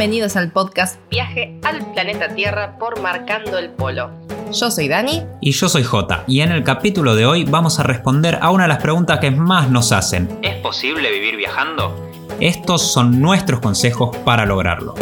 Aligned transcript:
Bienvenidos 0.00 0.34
al 0.36 0.50
podcast 0.50 0.98
Viaje 1.10 1.60
al 1.62 1.92
planeta 1.92 2.34
Tierra 2.34 2.78
por 2.78 3.02
Marcando 3.02 3.58
el 3.58 3.68
Polo. 3.68 4.10
Yo 4.50 4.70
soy 4.70 4.88
Dani. 4.88 5.24
Y 5.42 5.52
yo 5.52 5.68
soy 5.68 5.84
Jota. 5.84 6.24
Y 6.26 6.40
en 6.40 6.52
el 6.52 6.64
capítulo 6.64 7.14
de 7.14 7.26
hoy 7.26 7.44
vamos 7.44 7.78
a 7.78 7.82
responder 7.82 8.38
a 8.40 8.50
una 8.50 8.64
de 8.64 8.68
las 8.68 8.78
preguntas 8.78 9.18
que 9.18 9.30
más 9.30 9.68
nos 9.68 9.92
hacen. 9.92 10.38
¿Es 10.40 10.56
posible 10.62 11.12
vivir 11.12 11.36
viajando? 11.36 11.94
Estos 12.40 12.90
son 12.90 13.20
nuestros 13.20 13.60
consejos 13.60 14.16
para 14.24 14.46
lograrlo. 14.46 14.94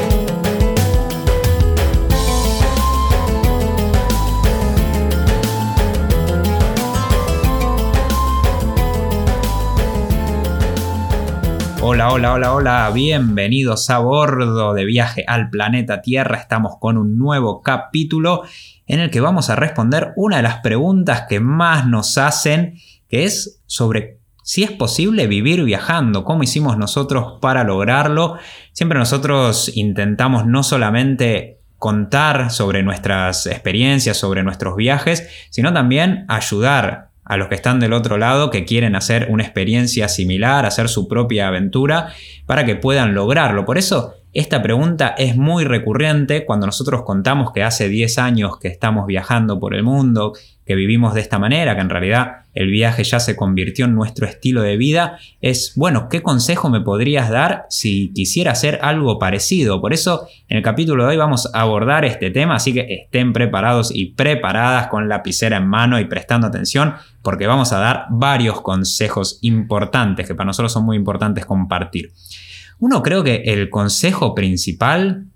Hola, 11.90 12.12
hola, 12.12 12.34
hola, 12.34 12.52
hola, 12.52 12.90
bienvenidos 12.92 13.88
a 13.88 13.98
bordo 13.98 14.74
de 14.74 14.84
viaje 14.84 15.24
al 15.26 15.48
planeta 15.48 16.02
Tierra. 16.02 16.36
Estamos 16.36 16.76
con 16.78 16.98
un 16.98 17.16
nuevo 17.16 17.62
capítulo 17.62 18.42
en 18.86 19.00
el 19.00 19.10
que 19.10 19.22
vamos 19.22 19.48
a 19.48 19.56
responder 19.56 20.12
una 20.14 20.36
de 20.36 20.42
las 20.42 20.58
preguntas 20.58 21.24
que 21.30 21.40
más 21.40 21.86
nos 21.86 22.18
hacen, 22.18 22.74
que 23.08 23.24
es 23.24 23.62
sobre 23.64 24.18
si 24.42 24.64
es 24.64 24.70
posible 24.70 25.26
vivir 25.28 25.64
viajando, 25.64 26.24
cómo 26.24 26.42
hicimos 26.42 26.76
nosotros 26.76 27.38
para 27.40 27.64
lograrlo. 27.64 28.36
Siempre 28.72 28.98
nosotros 28.98 29.74
intentamos 29.74 30.44
no 30.44 30.62
solamente 30.62 31.62
contar 31.78 32.50
sobre 32.50 32.82
nuestras 32.82 33.46
experiencias, 33.46 34.18
sobre 34.18 34.42
nuestros 34.42 34.76
viajes, 34.76 35.26
sino 35.48 35.72
también 35.72 36.26
ayudar 36.28 37.07
a 37.28 37.36
los 37.36 37.48
que 37.48 37.54
están 37.54 37.78
del 37.78 37.92
otro 37.92 38.16
lado 38.16 38.50
que 38.50 38.64
quieren 38.64 38.96
hacer 38.96 39.28
una 39.30 39.44
experiencia 39.44 40.08
similar, 40.08 40.66
hacer 40.66 40.88
su 40.88 41.06
propia 41.06 41.48
aventura, 41.48 42.08
para 42.46 42.64
que 42.64 42.74
puedan 42.74 43.14
lograrlo. 43.14 43.64
Por 43.66 43.78
eso 43.78 44.14
esta 44.32 44.62
pregunta 44.62 45.14
es 45.16 45.36
muy 45.36 45.64
recurrente 45.64 46.44
cuando 46.44 46.66
nosotros 46.66 47.02
contamos 47.02 47.52
que 47.52 47.62
hace 47.62 47.88
10 47.88 48.18
años 48.18 48.58
que 48.58 48.68
estamos 48.68 49.06
viajando 49.06 49.60
por 49.60 49.74
el 49.74 49.82
mundo, 49.82 50.32
que 50.66 50.74
vivimos 50.74 51.14
de 51.14 51.20
esta 51.20 51.38
manera, 51.38 51.74
que 51.74 51.80
en 51.82 51.90
realidad 51.90 52.46
el 52.58 52.72
viaje 52.72 53.04
ya 53.04 53.20
se 53.20 53.36
convirtió 53.36 53.84
en 53.84 53.94
nuestro 53.94 54.26
estilo 54.26 54.62
de 54.62 54.76
vida, 54.76 55.20
es, 55.40 55.74
bueno, 55.76 56.08
¿qué 56.08 56.22
consejo 56.22 56.68
me 56.70 56.80
podrías 56.80 57.30
dar 57.30 57.66
si 57.70 58.12
quisiera 58.12 58.50
hacer 58.50 58.80
algo 58.82 59.20
parecido? 59.20 59.80
Por 59.80 59.92
eso 59.92 60.26
en 60.48 60.56
el 60.56 60.64
capítulo 60.64 61.04
de 61.04 61.10
hoy 61.10 61.16
vamos 61.16 61.48
a 61.54 61.60
abordar 61.60 62.04
este 62.04 62.32
tema, 62.32 62.56
así 62.56 62.74
que 62.74 63.04
estén 63.04 63.32
preparados 63.32 63.92
y 63.94 64.06
preparadas 64.06 64.88
con 64.88 65.08
lapicera 65.08 65.58
en 65.58 65.68
mano 65.68 66.00
y 66.00 66.06
prestando 66.06 66.48
atención, 66.48 66.94
porque 67.22 67.46
vamos 67.46 67.72
a 67.72 67.78
dar 67.78 68.06
varios 68.10 68.60
consejos 68.60 69.38
importantes 69.42 70.26
que 70.26 70.34
para 70.34 70.46
nosotros 70.46 70.72
son 70.72 70.84
muy 70.84 70.96
importantes 70.96 71.46
compartir. 71.46 72.10
Uno 72.80 73.04
creo 73.04 73.22
que 73.22 73.42
el 73.46 73.70
consejo 73.70 74.34
principal, 74.34 75.26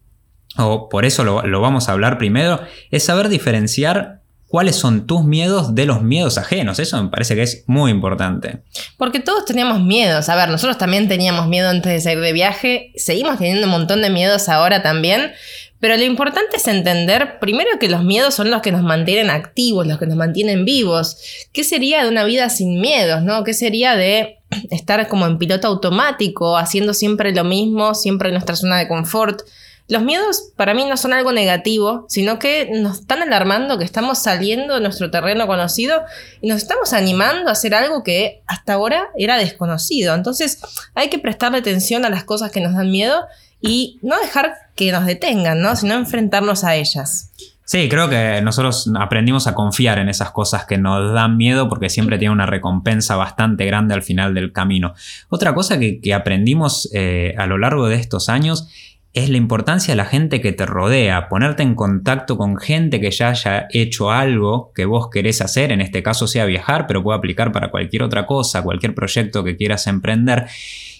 o 0.56 0.88
por 0.88 1.04
eso 1.04 1.22
lo, 1.22 1.60
vamos 1.60 1.88
a 1.88 1.92
hablar 1.92 2.18
primero, 2.18 2.60
es 2.90 3.04
saber 3.04 3.28
diferenciar 3.28 4.21
cuáles 4.52 4.76
son 4.76 5.06
tus 5.06 5.24
miedos 5.24 5.74
de 5.74 5.86
los 5.86 6.02
miedos 6.02 6.36
ajenos. 6.36 6.78
Eso 6.78 7.02
me 7.02 7.08
parece 7.08 7.34
que 7.34 7.42
es 7.42 7.64
muy 7.68 7.90
importante. 7.90 8.58
Porque 8.98 9.18
todos 9.18 9.46
teníamos 9.46 9.80
miedos. 9.80 10.28
A 10.28 10.36
ver, 10.36 10.50
nosotros 10.50 10.76
también 10.76 11.08
teníamos 11.08 11.48
miedo 11.48 11.70
antes 11.70 11.90
de 11.90 12.00
salir 12.02 12.20
de 12.20 12.34
viaje. 12.34 12.92
Seguimos 12.96 13.38
teniendo 13.38 13.64
un 13.64 13.70
montón 13.70 14.02
de 14.02 14.10
miedos 14.10 14.50
ahora 14.50 14.82
también. 14.82 15.32
Pero 15.80 15.96
lo 15.96 16.02
importante 16.02 16.58
es 16.58 16.68
entender, 16.68 17.38
primero, 17.38 17.70
que 17.80 17.88
los 17.88 18.04
miedos 18.04 18.34
son 18.34 18.50
los 18.50 18.60
que 18.60 18.72
nos 18.72 18.82
mantienen 18.82 19.30
activos, 19.30 19.86
los 19.86 19.98
que 19.98 20.06
nos 20.06 20.16
mantienen 20.16 20.66
vivos. 20.66 21.16
¿Qué 21.54 21.64
sería 21.64 22.02
de 22.02 22.10
una 22.10 22.24
vida 22.24 22.50
sin 22.50 22.78
miedos, 22.78 23.22
no? 23.22 23.44
¿Qué 23.44 23.54
sería 23.54 23.96
de 23.96 24.36
estar 24.70 25.08
como 25.08 25.26
en 25.26 25.38
piloto 25.38 25.66
automático, 25.66 26.58
haciendo 26.58 26.92
siempre 26.92 27.34
lo 27.34 27.44
mismo, 27.44 27.94
siempre 27.94 28.28
en 28.28 28.34
nuestra 28.34 28.54
zona 28.54 28.76
de 28.76 28.86
confort? 28.86 29.40
Los 29.88 30.02
miedos 30.02 30.52
para 30.56 30.74
mí 30.74 30.84
no 30.84 30.96
son 30.96 31.12
algo 31.12 31.32
negativo, 31.32 32.06
sino 32.08 32.38
que 32.38 32.70
nos 32.72 33.00
están 33.00 33.22
alarmando 33.22 33.78
que 33.78 33.84
estamos 33.84 34.18
saliendo 34.18 34.74
de 34.74 34.80
nuestro 34.80 35.10
terreno 35.10 35.46
conocido 35.46 36.02
y 36.40 36.48
nos 36.48 36.58
estamos 36.58 36.92
animando 36.92 37.48
a 37.48 37.52
hacer 37.52 37.74
algo 37.74 38.02
que 38.02 38.42
hasta 38.46 38.74
ahora 38.74 39.08
era 39.18 39.36
desconocido. 39.36 40.14
Entonces 40.14 40.60
hay 40.94 41.10
que 41.10 41.18
prestarle 41.18 41.58
atención 41.58 42.04
a 42.04 42.10
las 42.10 42.24
cosas 42.24 42.52
que 42.52 42.60
nos 42.60 42.74
dan 42.74 42.90
miedo 42.90 43.22
y 43.60 43.98
no 44.02 44.18
dejar 44.18 44.54
que 44.74 44.92
nos 44.92 45.06
detengan, 45.06 45.60
¿no? 45.60 45.76
sino 45.76 45.94
enfrentarnos 45.94 46.64
a 46.64 46.74
ellas. 46.74 47.30
Sí, 47.64 47.88
creo 47.88 48.10
que 48.10 48.42
nosotros 48.42 48.90
aprendimos 48.98 49.46
a 49.46 49.54
confiar 49.54 49.98
en 49.98 50.08
esas 50.08 50.32
cosas 50.32 50.66
que 50.66 50.78
nos 50.78 51.14
dan 51.14 51.36
miedo 51.36 51.68
porque 51.68 51.88
siempre 51.88 52.18
tiene 52.18 52.34
una 52.34 52.44
recompensa 52.44 53.16
bastante 53.16 53.64
grande 53.64 53.94
al 53.94 54.02
final 54.02 54.34
del 54.34 54.52
camino. 54.52 54.94
Otra 55.28 55.54
cosa 55.54 55.78
que, 55.78 56.12
aprendimos 56.12 56.90
eh, 56.92 57.34
a 57.38 57.46
lo 57.46 57.58
largo 57.58 57.88
de 57.88 57.96
estos 57.96 58.28
años 58.28 58.68
es 59.14 59.28
la 59.28 59.36
importancia 59.36 59.92
de 59.92 59.96
la 59.96 60.06
gente 60.06 60.40
que 60.40 60.52
te 60.52 60.64
rodea, 60.64 61.28
ponerte 61.28 61.62
en 61.62 61.74
contacto 61.74 62.38
con 62.38 62.56
gente 62.56 62.98
que 62.98 63.10
ya 63.10 63.28
haya 63.28 63.66
hecho 63.70 64.10
algo 64.10 64.72
que 64.74 64.86
vos 64.86 65.10
querés 65.10 65.42
hacer, 65.42 65.70
en 65.70 65.82
este 65.82 66.02
caso 66.02 66.26
sea 66.26 66.46
viajar, 66.46 66.86
pero 66.86 67.02
puede 67.02 67.18
aplicar 67.18 67.52
para 67.52 67.70
cualquier 67.70 68.04
otra 68.04 68.24
cosa, 68.24 68.62
cualquier 68.62 68.94
proyecto 68.94 69.44
que 69.44 69.56
quieras 69.56 69.86
emprender. 69.86 70.46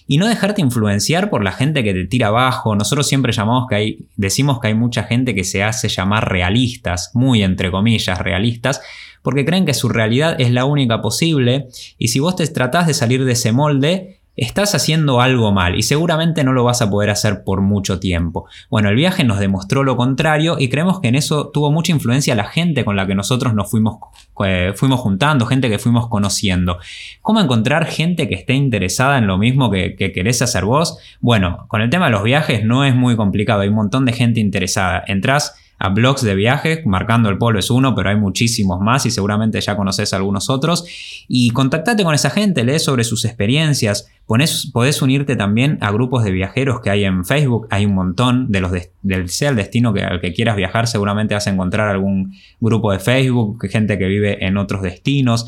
Y 0.05 0.17
no 0.17 0.27
dejarte 0.27 0.61
influenciar 0.61 1.29
por 1.29 1.43
la 1.43 1.53
gente 1.53 1.83
que 1.83 1.93
te 1.93 2.05
tira 2.05 2.27
abajo. 2.27 2.75
Nosotros 2.75 3.07
siempre 3.07 3.31
llamamos 3.31 3.67
que 3.69 3.75
hay, 3.75 4.05
decimos 4.17 4.59
que 4.59 4.67
hay 4.67 4.75
mucha 4.75 5.03
gente 5.03 5.33
que 5.33 5.45
se 5.45 5.63
hace 5.63 5.87
llamar 5.87 6.29
realistas, 6.29 7.11
muy 7.13 7.41
entre 7.41 7.71
comillas 7.71 8.19
realistas, 8.19 8.81
porque 9.21 9.45
creen 9.45 9.65
que 9.65 9.73
su 9.73 9.89
realidad 9.89 10.35
es 10.39 10.51
la 10.51 10.65
única 10.65 11.01
posible. 11.01 11.67
Y 11.97 12.09
si 12.09 12.19
vos 12.19 12.35
te 12.35 12.45
tratás 12.47 12.85
de 12.85 12.93
salir 12.93 13.23
de 13.23 13.31
ese 13.31 13.53
molde, 13.53 14.19
Estás 14.35 14.73
haciendo 14.73 15.21
algo 15.21 15.51
mal 15.51 15.75
y 15.75 15.83
seguramente 15.83 16.43
no 16.43 16.53
lo 16.53 16.63
vas 16.63 16.81
a 16.81 16.89
poder 16.89 17.11
hacer 17.11 17.43
por 17.43 17.61
mucho 17.61 17.99
tiempo. 17.99 18.47
Bueno, 18.69 18.89
el 18.89 18.95
viaje 18.95 19.23
nos 19.23 19.39
demostró 19.39 19.83
lo 19.83 19.95
contrario 19.95 20.55
y 20.57 20.69
creemos 20.69 20.99
que 20.99 21.09
en 21.09 21.15
eso 21.15 21.49
tuvo 21.49 21.71
mucha 21.71 21.91
influencia 21.91 22.33
la 22.33 22.45
gente 22.45 22.83
con 22.83 22.95
la 22.95 23.05
que 23.05 23.13
nosotros 23.13 23.53
nos 23.53 23.69
fuimos, 23.69 23.97
eh, 24.43 24.73
fuimos 24.75 25.01
juntando, 25.01 25.45
gente 25.45 25.69
que 25.69 25.77
fuimos 25.77 26.07
conociendo. 26.07 26.79
¿Cómo 27.21 27.41
encontrar 27.41 27.85
gente 27.85 28.27
que 28.27 28.35
esté 28.35 28.53
interesada 28.53 29.19
en 29.19 29.27
lo 29.27 29.37
mismo 29.37 29.69
que, 29.69 29.95
que 29.95 30.11
querés 30.11 30.41
hacer 30.41 30.65
vos? 30.65 30.97
Bueno, 31.21 31.65
con 31.67 31.81
el 31.81 31.91
tema 31.91 32.05
de 32.05 32.11
los 32.11 32.23
viajes 32.23 32.65
no 32.65 32.85
es 32.85 32.95
muy 32.95 33.15
complicado, 33.15 33.61
hay 33.61 33.69
un 33.69 33.75
montón 33.75 34.05
de 34.05 34.13
gente 34.13 34.39
interesada. 34.39 35.03
Entrás 35.05 35.55
a 35.83 35.89
blogs 35.89 36.21
de 36.21 36.33
viajes, 36.33 36.85
marcando 36.85 37.27
el 37.27 37.37
polo 37.37 37.59
es 37.59 37.69
uno, 37.69 37.93
pero 37.93 38.09
hay 38.09 38.15
muchísimos 38.15 38.79
más 38.79 39.05
y 39.05 39.11
seguramente 39.11 39.59
ya 39.59 39.75
conoces 39.75 40.13
algunos 40.13 40.49
otros. 40.49 40.85
Y 41.27 41.49
contactate 41.49 42.05
con 42.05 42.15
esa 42.15 42.29
gente, 42.29 42.63
lee 42.63 42.79
sobre 42.79 43.03
sus 43.03 43.25
experiencias, 43.25 44.07
podés 44.25 45.01
unirte 45.01 45.35
también 45.35 45.77
a 45.81 45.91
grupos 45.91 46.23
de 46.23 46.31
viajeros 46.31 46.79
que 46.79 46.89
hay 46.89 47.03
en 47.03 47.25
Facebook, 47.25 47.67
hay 47.69 47.85
un 47.85 47.95
montón 47.95 48.49
de 48.49 48.61
los 48.61 48.71
del 49.01 49.27
sea 49.27 49.49
el 49.49 49.57
destino 49.57 49.93
que, 49.93 50.03
al 50.03 50.21
que 50.21 50.31
quieras 50.31 50.55
viajar, 50.55 50.87
seguramente 50.87 51.33
vas 51.33 51.47
a 51.47 51.49
encontrar 51.49 51.89
algún 51.89 52.33
grupo 52.61 52.93
de 52.93 52.99
Facebook, 52.99 53.67
gente 53.69 53.97
que 53.97 54.05
vive 54.05 54.45
en 54.45 54.55
otros 54.55 54.83
destinos. 54.83 55.47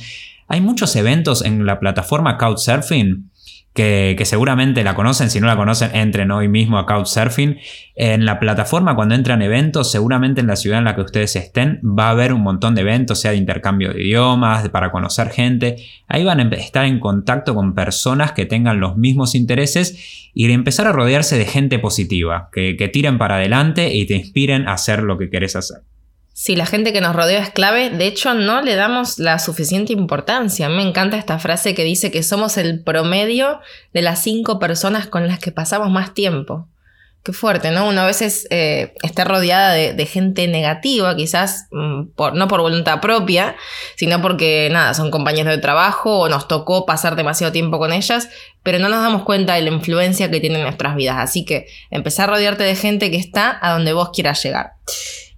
Hay 0.49 0.59
muchos 0.59 0.97
eventos 0.97 1.45
en 1.45 1.65
la 1.65 1.79
plataforma 1.79 2.37
Couchsurfing 2.37 3.31
que, 3.75 4.23
seguramente 4.23 4.85
la 4.85 4.95
conocen, 4.95 5.29
si 5.29 5.41
no 5.41 5.47
la 5.47 5.57
conocen, 5.57 5.93
entren 5.93 6.31
hoy 6.31 6.47
mismo 6.47 6.79
a 6.79 6.85
Couchsurfing. 6.85 7.57
En 7.95 8.23
la 8.23 8.39
plataforma, 8.39 8.95
cuando 8.95 9.15
entran 9.15 9.41
eventos, 9.41 9.91
seguramente 9.91 10.39
en 10.39 10.47
la 10.47 10.55
ciudad 10.55 10.79
en 10.79 10.85
la 10.85 10.95
que 10.95 11.01
ustedes 11.01 11.35
estén, 11.35 11.81
va 11.83 12.07
a 12.07 12.11
haber 12.11 12.31
un 12.31 12.41
montón 12.41 12.73
de 12.73 12.81
eventos, 12.81 13.19
sea 13.19 13.31
de 13.31 13.37
intercambio 13.37 13.91
de 13.91 14.01
idiomas, 14.01 14.69
para 14.69 14.91
conocer 14.91 15.29
gente. 15.29 15.75
Ahí 16.07 16.23
van 16.23 16.39
a 16.39 16.55
estar 16.55 16.85
en 16.85 17.01
contacto 17.01 17.53
con 17.53 17.75
personas 17.75 18.31
que 18.31 18.45
tengan 18.45 18.79
los 18.79 18.95
mismos 18.95 19.35
intereses 19.35 20.29
y 20.33 20.49
empezar 20.49 20.87
a 20.87 20.93
rodearse 20.93 21.37
de 21.37 21.45
gente 21.45 21.77
positiva, 21.77 22.49
que, 22.53 22.77
que 22.77 22.87
tiren 22.87 23.17
para 23.17 23.35
adelante 23.35 23.93
y 23.93 24.05
te 24.05 24.15
inspiren 24.15 24.69
a 24.69 24.73
hacer 24.73 25.03
lo 25.03 25.17
que 25.17 25.29
querés 25.29 25.57
hacer. 25.57 25.81
Sí, 26.37 26.57
la 26.57 26.65
gente 26.65 26.91
que 26.91 26.99
nos 26.99 27.15
rodea 27.15 27.39
es 27.39 27.49
clave. 27.49 27.89
De 27.89 28.07
hecho, 28.07 28.33
no 28.33 28.61
le 28.61 28.75
damos 28.75 29.19
la 29.19 29.39
suficiente 29.39 29.93
importancia. 29.93 30.67
Me 30.67 30.81
encanta 30.81 31.15
esta 31.15 31.39
frase 31.39 31.73
que 31.73 31.85
dice 31.85 32.11
que 32.11 32.23
somos 32.23 32.57
el 32.57 32.83
promedio 32.83 33.61
de 33.93 34.01
las 34.01 34.21
cinco 34.21 34.59
personas 34.59 35.07
con 35.07 35.29
las 35.29 35.39
que 35.39 35.53
pasamos 35.53 35.89
más 35.91 36.13
tiempo. 36.13 36.67
Qué 37.23 37.31
fuerte, 37.31 37.71
¿no? 37.71 37.87
Una 37.87 38.03
a 38.03 38.05
veces 38.05 38.47
eh, 38.49 38.93
está 39.01 39.23
rodeada 39.23 39.71
de, 39.71 40.05
gente 40.05 40.49
negativa, 40.49 41.15
quizás 41.15 41.67
mm, 41.71 42.07
por, 42.17 42.35
no 42.35 42.49
por 42.49 42.59
voluntad 42.59 42.99
propia, 42.99 43.55
sino 43.95 44.21
porque, 44.21 44.67
nada, 44.69 44.93
son 44.93 45.11
compañeros 45.11 45.55
de 45.55 45.61
trabajo 45.61 46.19
o 46.19 46.27
nos 46.27 46.49
tocó 46.49 46.85
pasar 46.85 47.15
demasiado 47.15 47.53
tiempo 47.53 47.79
con 47.79 47.93
ellas, 47.93 48.27
pero 48.61 48.77
no 48.77 48.89
nos 48.89 49.01
damos 49.01 49.23
cuenta 49.23 49.53
de 49.53 49.61
la 49.61 49.71
influencia 49.71 50.29
que 50.29 50.41
tienen 50.41 50.59
en 50.59 50.65
nuestras 50.65 50.97
vidas. 50.97 51.15
Así 51.17 51.45
que 51.45 51.67
empezar 51.91 52.29
a 52.29 52.33
rodearte 52.33 52.65
de 52.65 52.75
gente 52.75 53.09
que 53.09 53.17
está 53.17 53.57
a 53.61 53.71
donde 53.71 53.93
vos 53.93 54.09
quieras 54.13 54.43
llegar. 54.43 54.73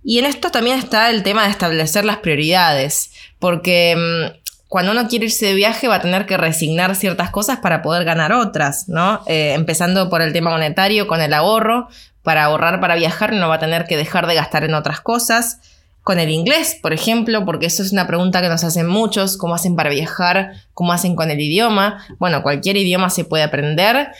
Y 0.09 0.19
en 0.19 0.25
esto 0.25 0.51
también 0.51 0.79
está 0.79 1.09
el 1.09 1.21
tema 1.21 1.43
de 1.43 1.49
establecer 1.49 2.05
las 2.05 2.19
prioridades, 2.19 3.11
porque 3.39 3.93
mm, 3.97 4.37
cuando 4.69 4.93
uno 4.93 5.05
quiere 5.09 5.25
irse 5.25 5.47
de 5.47 5.53
viaje 5.53 5.89
va 5.89 5.95
a 5.95 6.01
tener 6.01 6.25
que 6.25 6.37
resignar 6.37 6.95
ciertas 6.95 7.29
cosas 7.29 7.59
para 7.59 7.81
poder 7.81 8.05
ganar 8.05 8.31
otras, 8.31 8.87
¿no? 8.87 9.21
Eh, 9.27 9.51
empezando 9.53 10.09
por 10.09 10.21
el 10.21 10.31
tema 10.31 10.49
monetario, 10.49 11.07
con 11.07 11.19
el 11.19 11.33
ahorro, 11.33 11.89
para 12.23 12.45
ahorrar 12.45 12.79
para 12.79 12.95
viajar 12.95 13.33
no 13.33 13.49
va 13.49 13.55
a 13.55 13.59
tener 13.59 13.83
que 13.83 13.97
dejar 13.97 14.27
de 14.27 14.35
gastar 14.35 14.63
en 14.63 14.75
otras 14.75 15.01
cosas. 15.01 15.59
Con 16.03 16.19
el 16.19 16.29
inglés, 16.29 16.79
por 16.81 16.93
ejemplo, 16.93 17.43
porque 17.43 17.65
eso 17.65 17.83
es 17.83 17.91
una 17.91 18.07
pregunta 18.07 18.41
que 18.41 18.47
nos 18.47 18.63
hacen 18.63 18.87
muchos, 18.87 19.35
¿cómo 19.35 19.55
hacen 19.55 19.75
para 19.75 19.89
viajar? 19.89 20.53
¿Cómo 20.73 20.93
hacen 20.93 21.17
con 21.17 21.31
el 21.31 21.41
idioma? 21.41 22.07
Bueno, 22.17 22.43
cualquier 22.43 22.77
idioma 22.77 23.09
se 23.09 23.25
puede 23.25 23.43
aprender 23.43 24.13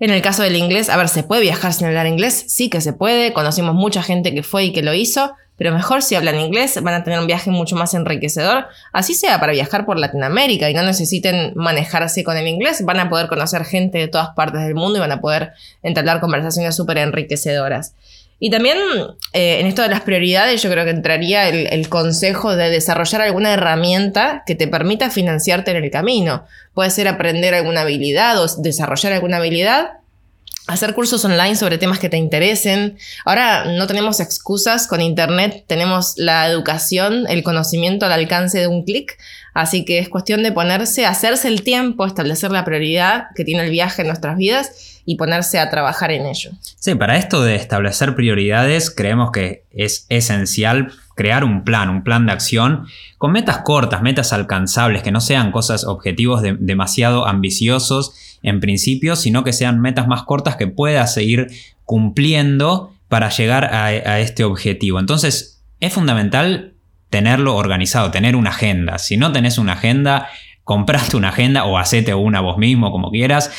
En 0.00 0.10
el 0.10 0.22
caso 0.22 0.42
del 0.42 0.56
inglés, 0.56 0.88
a 0.88 0.96
ver, 0.96 1.08
¿se 1.08 1.22
puede 1.22 1.42
viajar 1.42 1.72
sin 1.72 1.86
hablar 1.86 2.06
inglés? 2.06 2.44
Sí 2.48 2.68
que 2.68 2.80
se 2.80 2.92
puede, 2.92 3.32
conocimos 3.32 3.74
mucha 3.74 4.02
gente 4.02 4.34
que 4.34 4.42
fue 4.42 4.64
y 4.64 4.72
que 4.72 4.82
lo 4.82 4.92
hizo, 4.92 5.32
pero 5.56 5.72
mejor 5.72 6.02
si 6.02 6.16
hablan 6.16 6.40
inglés 6.40 6.82
van 6.82 6.94
a 6.94 7.04
tener 7.04 7.20
un 7.20 7.28
viaje 7.28 7.50
mucho 7.50 7.76
más 7.76 7.94
enriquecedor, 7.94 8.66
así 8.92 9.14
sea 9.14 9.38
para 9.38 9.52
viajar 9.52 9.86
por 9.86 9.98
Latinoamérica 9.98 10.68
y 10.68 10.74
no 10.74 10.82
necesiten 10.82 11.52
manejarse 11.54 12.24
con 12.24 12.36
el 12.36 12.48
inglés, 12.48 12.84
van 12.84 12.98
a 12.98 13.08
poder 13.08 13.28
conocer 13.28 13.64
gente 13.64 13.98
de 13.98 14.08
todas 14.08 14.30
partes 14.30 14.62
del 14.62 14.74
mundo 14.74 14.98
y 14.98 15.00
van 15.00 15.12
a 15.12 15.20
poder 15.20 15.52
entablar 15.82 16.20
conversaciones 16.20 16.74
súper 16.74 16.98
enriquecedoras. 16.98 17.94
Y 18.40 18.50
también 18.50 18.78
eh, 19.32 19.60
en 19.60 19.66
esto 19.66 19.82
de 19.82 19.88
las 19.88 20.02
prioridades 20.02 20.62
yo 20.62 20.70
creo 20.70 20.84
que 20.84 20.90
entraría 20.90 21.48
el, 21.48 21.66
el, 21.68 21.88
consejo 21.88 22.56
de 22.56 22.68
desarrollar 22.70 23.22
alguna 23.22 23.52
herramienta 23.52 24.42
que 24.46 24.54
te 24.54 24.68
permita 24.68 25.10
financiarte 25.10 25.70
en 25.70 25.82
el 25.82 25.90
camino. 25.90 26.44
Puede 26.74 26.90
ser 26.90 27.08
aprender 27.08 27.54
alguna 27.54 27.82
habilidad 27.82 28.42
o 28.42 28.46
desarrollar 28.62 29.12
alguna 29.12 29.38
habilidad 29.38 29.92
hacer 30.66 30.94
cursos 30.94 31.24
online 31.24 31.56
sobre 31.56 31.78
temas 31.78 31.98
que 31.98 32.08
te 32.08 32.16
interesen. 32.16 32.98
Ahora 33.24 33.64
no 33.66 33.86
tenemos 33.86 34.20
excusas 34.20 34.86
con 34.86 35.00
Internet, 35.00 35.64
tenemos 35.66 36.14
la 36.16 36.46
educación, 36.48 37.26
el 37.28 37.42
conocimiento 37.42 38.06
al 38.06 38.12
alcance 38.12 38.58
de 38.58 38.66
un 38.66 38.84
clic, 38.84 39.18
así 39.54 39.84
que 39.84 39.98
es 39.98 40.08
cuestión 40.08 40.42
de 40.42 40.52
ponerse, 40.52 41.06
hacerse 41.06 41.48
el 41.48 41.62
tiempo, 41.62 42.04
establecer 42.04 42.50
la 42.50 42.64
prioridad 42.64 43.28
que 43.34 43.44
tiene 43.44 43.64
el 43.64 43.70
viaje 43.70 44.02
en 44.02 44.08
nuestras 44.08 44.36
vidas 44.36 45.00
y 45.06 45.16
ponerse 45.16 45.58
a 45.58 45.70
trabajar 45.70 46.10
en 46.10 46.26
ello. 46.26 46.50
Sí, 46.60 46.94
para 46.94 47.16
esto 47.16 47.42
de 47.42 47.54
establecer 47.54 48.14
prioridades 48.14 48.90
creemos 48.90 49.30
que 49.30 49.64
es 49.70 50.06
esencial 50.08 50.92
crear 51.14 51.44
un 51.44 51.64
plan, 51.64 51.88
un 51.90 52.02
plan 52.02 52.26
de 52.26 52.32
acción 52.32 52.86
con 53.18 53.32
metas 53.32 53.58
cortas, 53.58 54.02
metas 54.02 54.32
alcanzables, 54.32 55.02
que 55.02 55.12
no 55.12 55.20
sean 55.20 55.52
cosas, 55.52 55.84
objetivos 55.84 56.42
demasiado 56.42 57.26
ambiciosos 57.26 58.14
en 58.42 58.60
principio, 58.60 59.16
sino 59.16 59.44
que 59.44 59.52
sean 59.52 59.80
metas 59.80 60.06
más 60.06 60.24
cortas 60.24 60.56
que 60.56 60.66
puedas 60.66 61.14
seguir 61.14 61.48
cumpliendo 61.84 62.92
para 63.08 63.30
llegar 63.30 63.66
a, 63.72 64.20
este 64.20 64.44
objetivo. 64.44 64.98
Entonces, 64.98 65.62
es 65.80 65.92
fundamental 65.92 66.73
tenerlo 67.14 67.54
organizado, 67.54 68.10
tener 68.10 68.34
una 68.34 68.50
agenda. 68.50 68.98
Si 68.98 69.16
no 69.16 69.30
tenés 69.30 69.56
una 69.58 69.74
agenda, 69.74 70.26
compraste 70.64 71.16
una 71.16 71.28
agenda 71.28 71.62
o 71.64 71.78
hacete 71.78 72.12
una 72.12 72.40
vos 72.40 72.58
mismo, 72.58 72.90
como 72.90 73.12
quieras, 73.12 73.52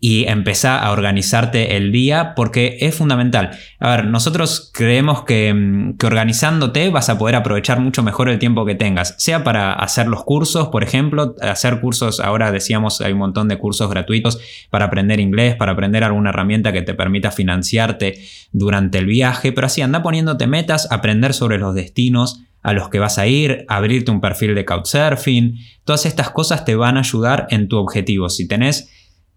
y 0.00 0.24
empezar 0.26 0.82
a 0.82 0.90
organizarte 0.90 1.76
el 1.76 1.92
día 1.92 2.32
porque 2.34 2.78
es 2.80 2.94
fundamental. 2.94 3.50
A 3.78 3.90
ver, 3.90 4.06
nosotros 4.06 4.70
creemos 4.72 5.24
que, 5.24 5.52
mm, 5.52 5.98
que, 5.98 6.06
organizándote 6.06 6.88
vas 6.88 7.10
a 7.10 7.18
poder 7.18 7.34
aprovechar 7.34 7.78
mucho 7.78 8.02
mejor 8.02 8.30
el 8.30 8.38
tiempo 8.38 8.64
que 8.64 8.74
tengas, 8.74 9.14
sea 9.18 9.44
para 9.44 9.74
hacer 9.74 10.06
los 10.06 10.24
cursos, 10.24 10.68
por 10.68 10.82
ejemplo, 10.82 11.34
hacer 11.42 11.80
cursos, 11.80 12.20
ahora 12.20 12.52
decíamos, 12.52 13.02
hay 13.02 13.12
un 13.12 13.18
montón 13.18 13.48
de 13.48 13.58
cursos 13.58 13.90
gratuitos 13.90 14.38
para 14.70 14.86
aprender 14.86 15.20
inglés, 15.20 15.56
para 15.56 15.72
aprender 15.72 16.04
alguna 16.04 16.30
herramienta 16.30 16.72
que 16.72 16.80
te 16.80 16.94
permita 16.94 17.30
financiarte 17.30 18.18
durante 18.50 18.96
el 18.96 19.04
viaje, 19.04 19.52
pero 19.52 19.66
así 19.66 19.82
anda 19.82 20.02
poniéndote 20.02 20.46
metas, 20.46 20.90
aprender 20.90 21.34
sobre 21.34 21.58
los 21.58 21.74
destinos 21.74 22.40
a 22.64 22.72
los 22.72 22.88
que 22.88 22.98
vas 22.98 23.18
a 23.18 23.26
ir, 23.26 23.66
abrirte 23.68 24.10
un 24.10 24.22
perfil 24.22 24.54
de 24.54 24.64
Couchsurfing, 24.64 25.58
todas 25.84 26.06
estas 26.06 26.30
cosas 26.30 26.64
te 26.64 26.74
van 26.74 26.96
a 26.96 27.00
ayudar 27.00 27.46
en 27.50 27.68
tu 27.68 27.76
objetivo. 27.76 28.30
Si 28.30 28.48
tenés 28.48 28.90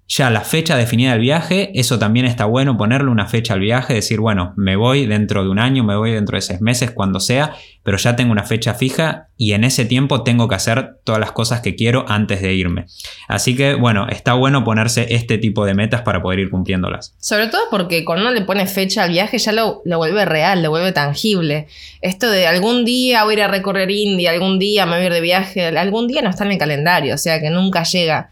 ya 0.07 0.29
la 0.29 0.41
fecha 0.41 0.77
definida 0.77 1.11
del 1.11 1.19
viaje, 1.19 1.71
eso 1.73 1.99
también 1.99 2.25
está 2.25 2.45
bueno 2.45 2.77
ponerle 2.77 3.11
una 3.11 3.27
fecha 3.27 3.53
al 3.53 3.59
viaje, 3.59 3.93
decir, 3.93 4.21
bueno, 4.21 4.53
me 4.55 4.77
voy 4.77 5.05
dentro 5.05 5.43
de 5.43 5.49
un 5.49 5.59
año, 5.59 5.83
me 5.83 5.97
voy 5.97 6.11
dentro 6.11 6.37
de 6.37 6.41
seis 6.41 6.61
meses, 6.61 6.91
cuando 6.91 7.19
sea, 7.19 7.55
pero 7.83 7.97
ya 7.97 8.15
tengo 8.15 8.31
una 8.31 8.45
fecha 8.45 8.73
fija 8.73 9.27
y 9.35 9.51
en 9.51 9.65
ese 9.65 9.83
tiempo 9.83 10.23
tengo 10.23 10.47
que 10.47 10.55
hacer 10.55 10.95
todas 11.03 11.19
las 11.19 11.33
cosas 11.33 11.59
que 11.59 11.75
quiero 11.75 12.05
antes 12.07 12.41
de 12.41 12.53
irme. 12.53 12.85
Así 13.27 13.55
que, 13.55 13.73
bueno, 13.73 14.07
está 14.07 14.33
bueno 14.33 14.63
ponerse 14.63 15.13
este 15.13 15.37
tipo 15.37 15.65
de 15.65 15.73
metas 15.73 16.01
para 16.01 16.21
poder 16.21 16.39
ir 16.39 16.49
cumpliéndolas. 16.49 17.13
Sobre 17.19 17.47
todo 17.47 17.63
porque 17.69 18.05
cuando 18.05 18.23
uno 18.25 18.33
le 18.33 18.45
pone 18.45 18.65
fecha 18.65 19.03
al 19.03 19.11
viaje 19.11 19.37
ya 19.37 19.51
lo, 19.51 19.81
lo 19.83 19.97
vuelve 19.97 20.23
real, 20.23 20.63
lo 20.63 20.69
vuelve 20.69 20.93
tangible. 20.93 21.67
Esto 22.01 22.29
de 22.29 22.47
algún 22.47 22.85
día 22.85 23.25
voy 23.25 23.35
a 23.35 23.37
ir 23.37 23.43
a 23.43 23.47
recorrer 23.49 23.91
India, 23.91 24.31
algún 24.31 24.57
día 24.57 24.85
me 24.85 24.93
voy 24.93 25.03
a 25.03 25.05
ir 25.07 25.13
de 25.13 25.21
viaje, 25.21 25.65
algún 25.77 26.07
día 26.07 26.21
no 26.21 26.29
está 26.29 26.45
en 26.45 26.53
el 26.53 26.57
calendario, 26.57 27.13
o 27.13 27.17
sea 27.17 27.41
que 27.41 27.49
nunca 27.49 27.83
llega 27.83 28.31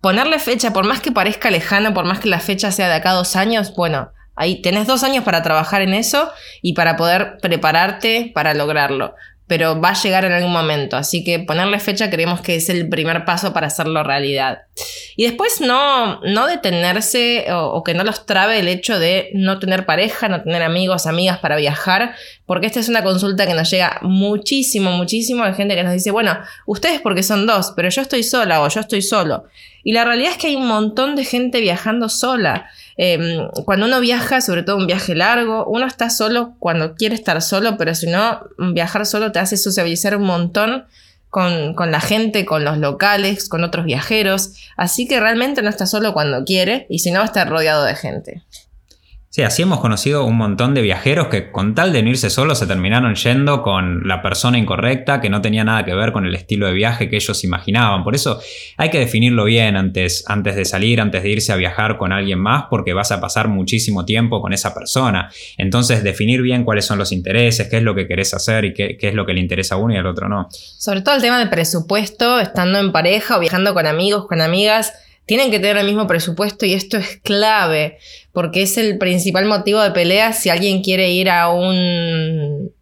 ponerle 0.00 0.38
fecha, 0.38 0.72
por 0.72 0.86
más 0.86 1.00
que 1.00 1.12
parezca 1.12 1.50
lejano, 1.50 1.94
por 1.94 2.04
más 2.04 2.20
que 2.20 2.28
la 2.28 2.40
fecha 2.40 2.70
sea 2.70 2.88
de 2.88 2.94
acá 2.94 3.12
dos 3.12 3.36
años, 3.36 3.74
bueno, 3.74 4.12
ahí 4.36 4.62
tenés 4.62 4.86
dos 4.86 5.02
años 5.02 5.24
para 5.24 5.42
trabajar 5.42 5.82
en 5.82 5.94
eso 5.94 6.30
y 6.62 6.74
para 6.74 6.96
poder 6.96 7.38
prepararte 7.42 8.30
para 8.34 8.54
lograrlo. 8.54 9.14
Pero 9.48 9.80
va 9.80 9.90
a 9.90 10.00
llegar 10.00 10.24
en 10.24 10.32
algún 10.32 10.52
momento, 10.52 10.96
así 10.96 11.24
que 11.24 11.40
ponerle 11.40 11.80
fecha 11.80 12.10
creemos 12.10 12.40
que 12.40 12.54
es 12.54 12.68
el 12.68 12.88
primer 12.88 13.24
paso 13.24 13.52
para 13.52 13.66
hacerlo 13.66 14.04
realidad. 14.04 14.58
Y 15.16 15.24
después 15.24 15.60
no, 15.60 16.20
no 16.20 16.46
detenerse 16.46 17.46
o, 17.50 17.72
o, 17.72 17.82
que 17.82 17.94
no 17.94 18.04
los 18.04 18.26
trabe 18.26 18.60
el 18.60 18.68
hecho 18.68 19.00
de 19.00 19.30
no 19.34 19.58
tener 19.58 19.86
pareja, 19.86 20.28
no 20.28 20.42
tener 20.42 20.62
amigos, 20.62 21.06
amigas 21.06 21.38
para 21.38 21.56
viajar, 21.56 22.14
porque 22.46 22.66
esta 22.66 22.78
es 22.78 22.88
una 22.88 23.02
consulta 23.02 23.46
que 23.46 23.54
nos 23.54 23.70
llega 23.70 23.98
muchísimo, 24.02 24.92
muchísimo 24.92 25.44
de 25.44 25.54
gente 25.54 25.74
que 25.74 25.82
nos 25.82 25.94
dice, 25.94 26.10
bueno, 26.12 26.38
ustedes 26.66 27.00
porque 27.00 27.22
son 27.22 27.46
dos, 27.46 27.72
pero 27.74 27.88
yo 27.88 28.02
estoy 28.02 28.22
sola 28.22 28.62
o 28.62 28.68
yo 28.68 28.80
estoy 28.80 29.02
solo. 29.02 29.44
Y 29.82 29.92
la 29.92 30.04
realidad 30.04 30.32
es 30.32 30.38
que 30.38 30.48
hay 30.48 30.56
un 30.56 30.66
montón 30.66 31.16
de 31.16 31.24
gente 31.24 31.60
viajando 31.60 32.08
sola. 32.08 32.68
Em, 33.00 33.48
cuando 33.64 33.86
uno 33.86 34.00
viaja, 34.00 34.40
sobre 34.40 34.64
todo 34.64 34.76
un 34.76 34.88
viaje 34.88 35.14
largo, 35.14 35.64
uno 35.66 35.86
está 35.86 36.10
solo 36.10 36.56
cuando 36.58 36.96
quiere 36.96 37.14
estar 37.14 37.40
solo, 37.40 37.76
pero 37.78 37.94
si 37.94 38.08
no, 38.08 38.40
viajar 38.58 39.06
solo 39.06 39.30
te 39.30 39.38
hace 39.38 39.56
sociabilizar 39.56 40.16
un 40.16 40.24
montón 40.24 40.84
con, 41.30 41.74
con, 41.74 41.92
la 41.92 42.00
gente, 42.00 42.44
con 42.44 42.64
los 42.64 42.76
locales, 42.78 43.48
con 43.48 43.62
otros 43.62 43.84
viajeros. 43.84 44.54
Así 44.76 45.06
que 45.06 45.20
realmente 45.20 45.62
no 45.62 45.70
está 45.70 45.86
solo 45.86 46.12
cuando 46.12 46.44
quiere 46.44 46.86
y 46.90 46.98
si 46.98 47.12
no, 47.12 47.22
estar 47.22 47.48
rodeado 47.48 47.84
de 47.84 47.94
gente. 47.94 48.42
Sí, 49.38 49.44
así 49.44 49.62
hemos 49.62 49.78
conocido 49.78 50.24
un 50.24 50.36
montón 50.36 50.74
de 50.74 50.82
viajeros 50.82 51.28
que 51.28 51.52
con 51.52 51.76
tal 51.76 51.92
de 51.92 52.02
no 52.02 52.10
irse 52.10 52.28
solos 52.28 52.58
se 52.58 52.66
terminaron 52.66 53.14
yendo 53.14 53.62
con 53.62 54.08
la 54.08 54.20
persona 54.20 54.58
incorrecta 54.58 55.20
que 55.20 55.30
no 55.30 55.40
tenía 55.40 55.62
nada 55.62 55.84
que 55.84 55.94
ver 55.94 56.10
con 56.10 56.26
el 56.26 56.34
estilo 56.34 56.66
de 56.66 56.72
viaje 56.72 57.08
que 57.08 57.14
ellos 57.14 57.44
imaginaban. 57.44 58.02
Por 58.02 58.16
eso 58.16 58.40
hay 58.76 58.90
que 58.90 58.98
definirlo 58.98 59.44
bien 59.44 59.76
antes, 59.76 60.24
antes 60.26 60.56
de 60.56 60.64
salir, 60.64 61.00
antes 61.00 61.22
de 61.22 61.28
irse 61.28 61.52
a 61.52 61.54
viajar 61.54 61.98
con 61.98 62.10
alguien 62.10 62.40
más, 62.40 62.64
porque 62.68 62.94
vas 62.94 63.12
a 63.12 63.20
pasar 63.20 63.46
muchísimo 63.46 64.04
tiempo 64.04 64.42
con 64.42 64.52
esa 64.52 64.74
persona. 64.74 65.30
Entonces, 65.56 66.02
definir 66.02 66.42
bien 66.42 66.64
cuáles 66.64 66.86
son 66.86 66.98
los 66.98 67.12
intereses, 67.12 67.68
qué 67.68 67.76
es 67.76 67.84
lo 67.84 67.94
que 67.94 68.08
querés 68.08 68.34
hacer 68.34 68.64
y 68.64 68.74
qué, 68.74 68.96
qué 68.96 69.06
es 69.06 69.14
lo 69.14 69.24
que 69.24 69.34
le 69.34 69.40
interesa 69.40 69.76
a 69.76 69.78
uno 69.78 69.94
y 69.94 69.98
al 69.98 70.06
otro 70.06 70.28
no. 70.28 70.48
Sobre 70.50 71.02
todo 71.02 71.14
el 71.14 71.22
tema 71.22 71.38
del 71.38 71.48
presupuesto, 71.48 72.40
estando 72.40 72.80
en 72.80 72.90
pareja 72.90 73.36
o 73.36 73.38
viajando 73.38 73.72
con 73.72 73.86
amigos, 73.86 74.26
con 74.26 74.40
amigas 74.40 74.94
tienen 75.28 75.50
que 75.50 75.60
tener 75.60 75.76
el 75.76 75.84
mismo 75.84 76.06
presupuesto 76.06 76.64
y 76.64 76.72
esto 76.72 76.96
es 76.96 77.18
clave 77.22 77.98
porque 78.32 78.62
es 78.62 78.78
el 78.78 78.96
principal 78.96 79.44
motivo 79.44 79.80
de 79.82 79.90
pelea 79.90 80.32
si 80.32 80.48
alguien 80.48 80.82
quiere 80.82 81.10
ir 81.10 81.28
a 81.28 81.50
un 81.50 82.72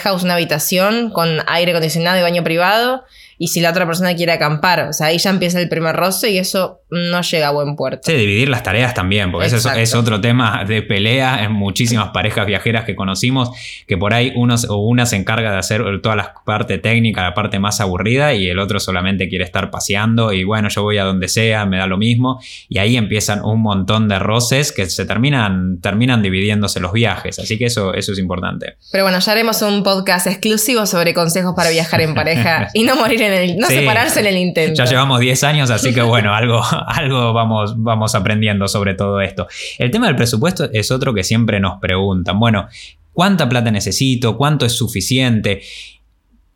house, 0.00 0.22
una 0.22 0.34
habitación 0.34 1.10
con 1.10 1.40
aire 1.48 1.72
acondicionado 1.72 2.18
y 2.18 2.22
baño 2.22 2.44
privado 2.44 3.02
y 3.42 3.48
si 3.48 3.60
la 3.60 3.70
otra 3.70 3.86
persona 3.86 4.14
quiere 4.14 4.30
acampar. 4.30 4.88
O 4.88 4.92
sea, 4.92 5.08
ahí 5.08 5.18
ya 5.18 5.30
empieza 5.30 5.58
el 5.60 5.68
primer 5.68 5.96
roce 5.96 6.30
y 6.30 6.38
eso 6.38 6.82
no 6.90 7.22
llega 7.22 7.48
a 7.48 7.50
buen 7.50 7.74
puerto. 7.74 8.02
Sí, 8.04 8.12
dividir 8.12 8.48
las 8.48 8.62
tareas 8.62 8.94
también, 8.94 9.32
porque 9.32 9.48
eso 9.48 9.68
es, 9.72 9.94
otro 9.96 10.20
tema 10.20 10.64
de 10.64 10.80
pelea 10.82 11.42
en 11.42 11.50
muchísimas 11.50 12.10
parejas 12.10 12.46
viajeras 12.46 12.84
que 12.84 12.94
conocimos, 12.94 13.50
que 13.88 13.98
por 13.98 14.14
ahí 14.14 14.32
unos 14.36 14.68
o 14.70 14.76
una 14.76 15.06
se 15.06 15.16
encarga 15.16 15.50
de 15.50 15.58
hacer 15.58 15.82
toda 16.02 16.14
la 16.14 16.34
parte 16.46 16.78
técnica, 16.78 17.22
la 17.22 17.34
parte 17.34 17.58
más 17.58 17.80
aburrida, 17.80 18.32
y 18.32 18.48
el 18.48 18.60
otro 18.60 18.78
solamente 18.78 19.28
quiere 19.28 19.44
estar 19.44 19.72
paseando 19.72 20.32
y 20.32 20.44
bueno, 20.44 20.68
yo 20.68 20.84
voy 20.84 20.98
a 20.98 21.04
donde 21.04 21.26
sea, 21.26 21.66
me 21.66 21.78
da 21.78 21.88
lo 21.88 21.98
mismo, 21.98 22.40
y 22.68 22.78
ahí 22.78 22.96
empiezan 22.96 23.44
un 23.44 23.60
montón 23.60 24.06
de 24.06 24.20
roces 24.20 24.70
que 24.70 24.86
se 24.86 25.04
terminan, 25.04 25.80
terminan 25.80 26.22
dividiéndose 26.22 26.78
los 26.78 26.92
viajes, 26.92 27.40
así 27.40 27.58
que 27.58 27.64
eso, 27.64 27.92
eso 27.92 28.12
es 28.12 28.20
importante. 28.20 28.76
Pero 28.92 29.02
bueno, 29.02 29.18
ya 29.18 29.32
haremos 29.32 29.62
un 29.62 29.82
podcast 29.82 30.28
exclusivo 30.28 30.86
sobre 30.86 31.12
consejos 31.12 31.54
para 31.56 31.70
viajar 31.70 32.02
en 32.02 32.14
pareja 32.14 32.68
y 32.74 32.84
no 32.84 32.94
morir 32.94 33.22
en 33.22 33.31
no 33.58 33.66
separarse 33.66 34.20
en 34.20 34.26
el 34.26 34.36
intento. 34.36 34.82
Ya 34.82 34.88
llevamos 34.88 35.20
10 35.20 35.44
años, 35.44 35.70
así 35.70 35.92
que 35.92 36.02
bueno, 36.02 36.34
algo, 36.34 36.62
algo 36.86 37.32
vamos, 37.32 37.74
vamos 37.76 38.14
aprendiendo 38.14 38.68
sobre 38.68 38.94
todo 38.94 39.20
esto. 39.20 39.46
El 39.78 39.90
tema 39.90 40.06
del 40.06 40.16
presupuesto 40.16 40.68
es 40.72 40.90
otro 40.90 41.14
que 41.14 41.24
siempre 41.24 41.60
nos 41.60 41.80
preguntan. 41.80 42.38
Bueno, 42.38 42.68
¿cuánta 43.12 43.48
plata 43.48 43.70
necesito? 43.70 44.36
¿Cuánto 44.36 44.66
es 44.66 44.72
suficiente? 44.72 45.62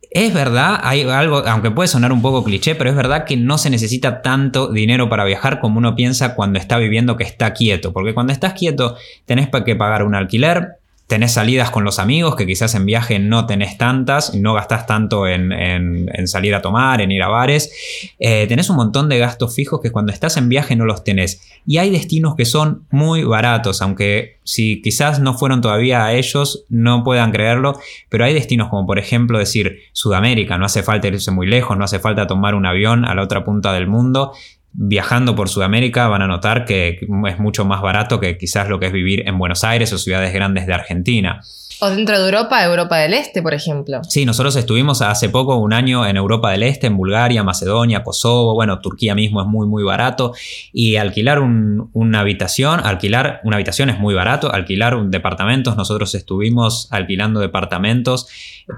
Es 0.09 0.33
verdad, 0.33 0.79
hay 0.83 1.03
algo, 1.03 1.39
aunque 1.45 1.69
puede 1.69 1.87
sonar 1.87 2.13
un 2.13 2.21
poco 2.21 2.43
cliché, 2.43 2.75
pero 2.75 2.89
es 2.89 2.95
verdad 2.95 3.25
que 3.25 3.35
no 3.35 3.57
se 3.57 3.69
necesita 3.69 4.21
tanto 4.21 4.71
dinero 4.71 5.09
para 5.09 5.25
viajar 5.25 5.59
como 5.59 5.79
uno 5.79 5.95
piensa 5.95 6.33
cuando 6.33 6.59
está 6.59 6.77
viviendo 6.77 7.17
que 7.17 7.25
está 7.25 7.53
quieto. 7.53 7.91
Porque 7.91 8.13
cuando 8.13 8.31
estás 8.31 8.53
quieto 8.53 8.95
tenés 9.25 9.49
que 9.65 9.75
pagar 9.75 10.03
un 10.03 10.15
alquiler, 10.15 10.76
tenés 11.07 11.33
salidas 11.33 11.71
con 11.71 11.85
los 11.85 11.99
amigos, 11.99 12.35
que 12.35 12.45
quizás 12.45 12.75
en 12.75 12.85
viaje 12.85 13.17
no 13.17 13.45
tenés 13.45 13.77
tantas, 13.77 14.35
no 14.35 14.53
gastás 14.53 14.85
tanto 14.85 15.25
en, 15.25 16.09
salir 16.25 16.53
a 16.53 16.61
tomar, 16.61 16.99
en 16.99 17.11
ir 17.11 17.23
a 17.23 17.29
bares. 17.29 17.71
Eh, 18.19 18.45
tenés 18.47 18.69
un 18.69 18.75
montón 18.75 19.07
de 19.07 19.17
gastos 19.17 19.55
fijos 19.55 19.79
que 19.81 19.91
cuando 19.91 20.11
estás 20.11 20.35
en 20.35 20.49
viaje 20.49 20.75
no 20.75 20.85
los 20.85 21.05
tenés. 21.05 21.41
Y 21.65 21.77
hay 21.77 21.89
destinos 21.89 22.35
que 22.35 22.43
son 22.43 22.85
muy 22.91 23.23
baratos, 23.23 23.81
aunque 23.81 24.39
si 24.43 24.81
quizás 24.81 25.19
no 25.21 25.37
fueron 25.37 25.61
todavía 25.61 26.05
a 26.05 26.13
ellos, 26.13 26.65
no 26.69 27.03
puedan 27.05 27.31
creerlo, 27.31 27.79
pero 28.09 28.25
hay 28.25 28.33
destinos 28.33 28.67
como 28.69 28.85
por 28.85 28.99
ejemplo 28.99 29.39
decir 29.39 29.79
Sudamérica, 29.93 30.57
no 30.57 30.65
hace 30.65 30.83
falta 30.83 31.07
irse 31.07 31.31
muy 31.31 31.47
lejos, 31.47 31.77
no 31.77 31.85
hace 31.85 31.99
falta 31.99 32.27
tomar 32.27 32.53
un 32.53 32.65
avión 32.65 33.05
a 33.05 33.15
la 33.15 33.23
otra 33.23 33.45
punta 33.45 33.71
del 33.71 33.87
mundo 33.87 34.33
viajando 34.79 35.35
por 35.35 35.49
Sudamérica 35.49 36.07
van 36.07 36.21
a 36.21 36.27
notar 36.27 36.63
que 36.63 36.99
es 37.27 37.39
mucho 37.39 37.65
más 37.65 37.81
barato 37.81 38.19
que 38.19 38.37
quizás 38.37 38.69
lo 38.69 38.79
que 38.79 38.85
es 38.85 38.93
vivir 38.93 39.27
en 39.27 39.37
Buenos 39.39 39.63
Aires 39.63 39.91
o 39.91 39.97
ciudades 39.97 40.31
grandes 40.33 40.67
de 40.67 40.73
Argentina. 40.73 41.41
O 41.79 41.89
dentro 41.89 42.17
de 42.17 42.25
Europa, 42.25 42.63
Europa 42.63 42.97
del 42.97 43.13
Este, 43.13 43.41
por 43.41 43.53
ejemplo. 43.53 44.01
Sí, 44.03 44.25
nosotros 44.25 44.55
estuvimos 44.55 45.01
hace 45.01 45.29
poco, 45.29 45.57
un 45.57 45.73
año, 45.73 46.07
en 46.07 46.17
Europa 46.17 46.51
del 46.51 46.63
Este, 46.63 46.87
en 46.87 46.97
Bulgaria, 46.97 47.43
Macedonia, 47.43 48.03
Kosovo, 48.03 48.53
bueno, 48.55 48.79
Turquía 48.79 49.13
mismo 49.13 49.41
es 49.41 49.47
muy, 49.47 49.67
muy 49.67 49.83
barato. 49.83 50.33
Y 50.73 50.95
alquilar 50.95 51.39
una 51.39 52.19
habitación, 52.19 52.79
alquilar 52.79 53.41
una 53.43 53.57
habitación 53.57 53.89
es 53.89 53.99
muy 53.99 54.13
barato, 54.13 54.51
alquilar 54.51 54.95
un 54.95 55.11
departamentos, 55.11 55.77
nosotros 55.77 56.15
estuvimos 56.15 56.87
alquilando 56.91 57.39
departamentos 57.39 58.27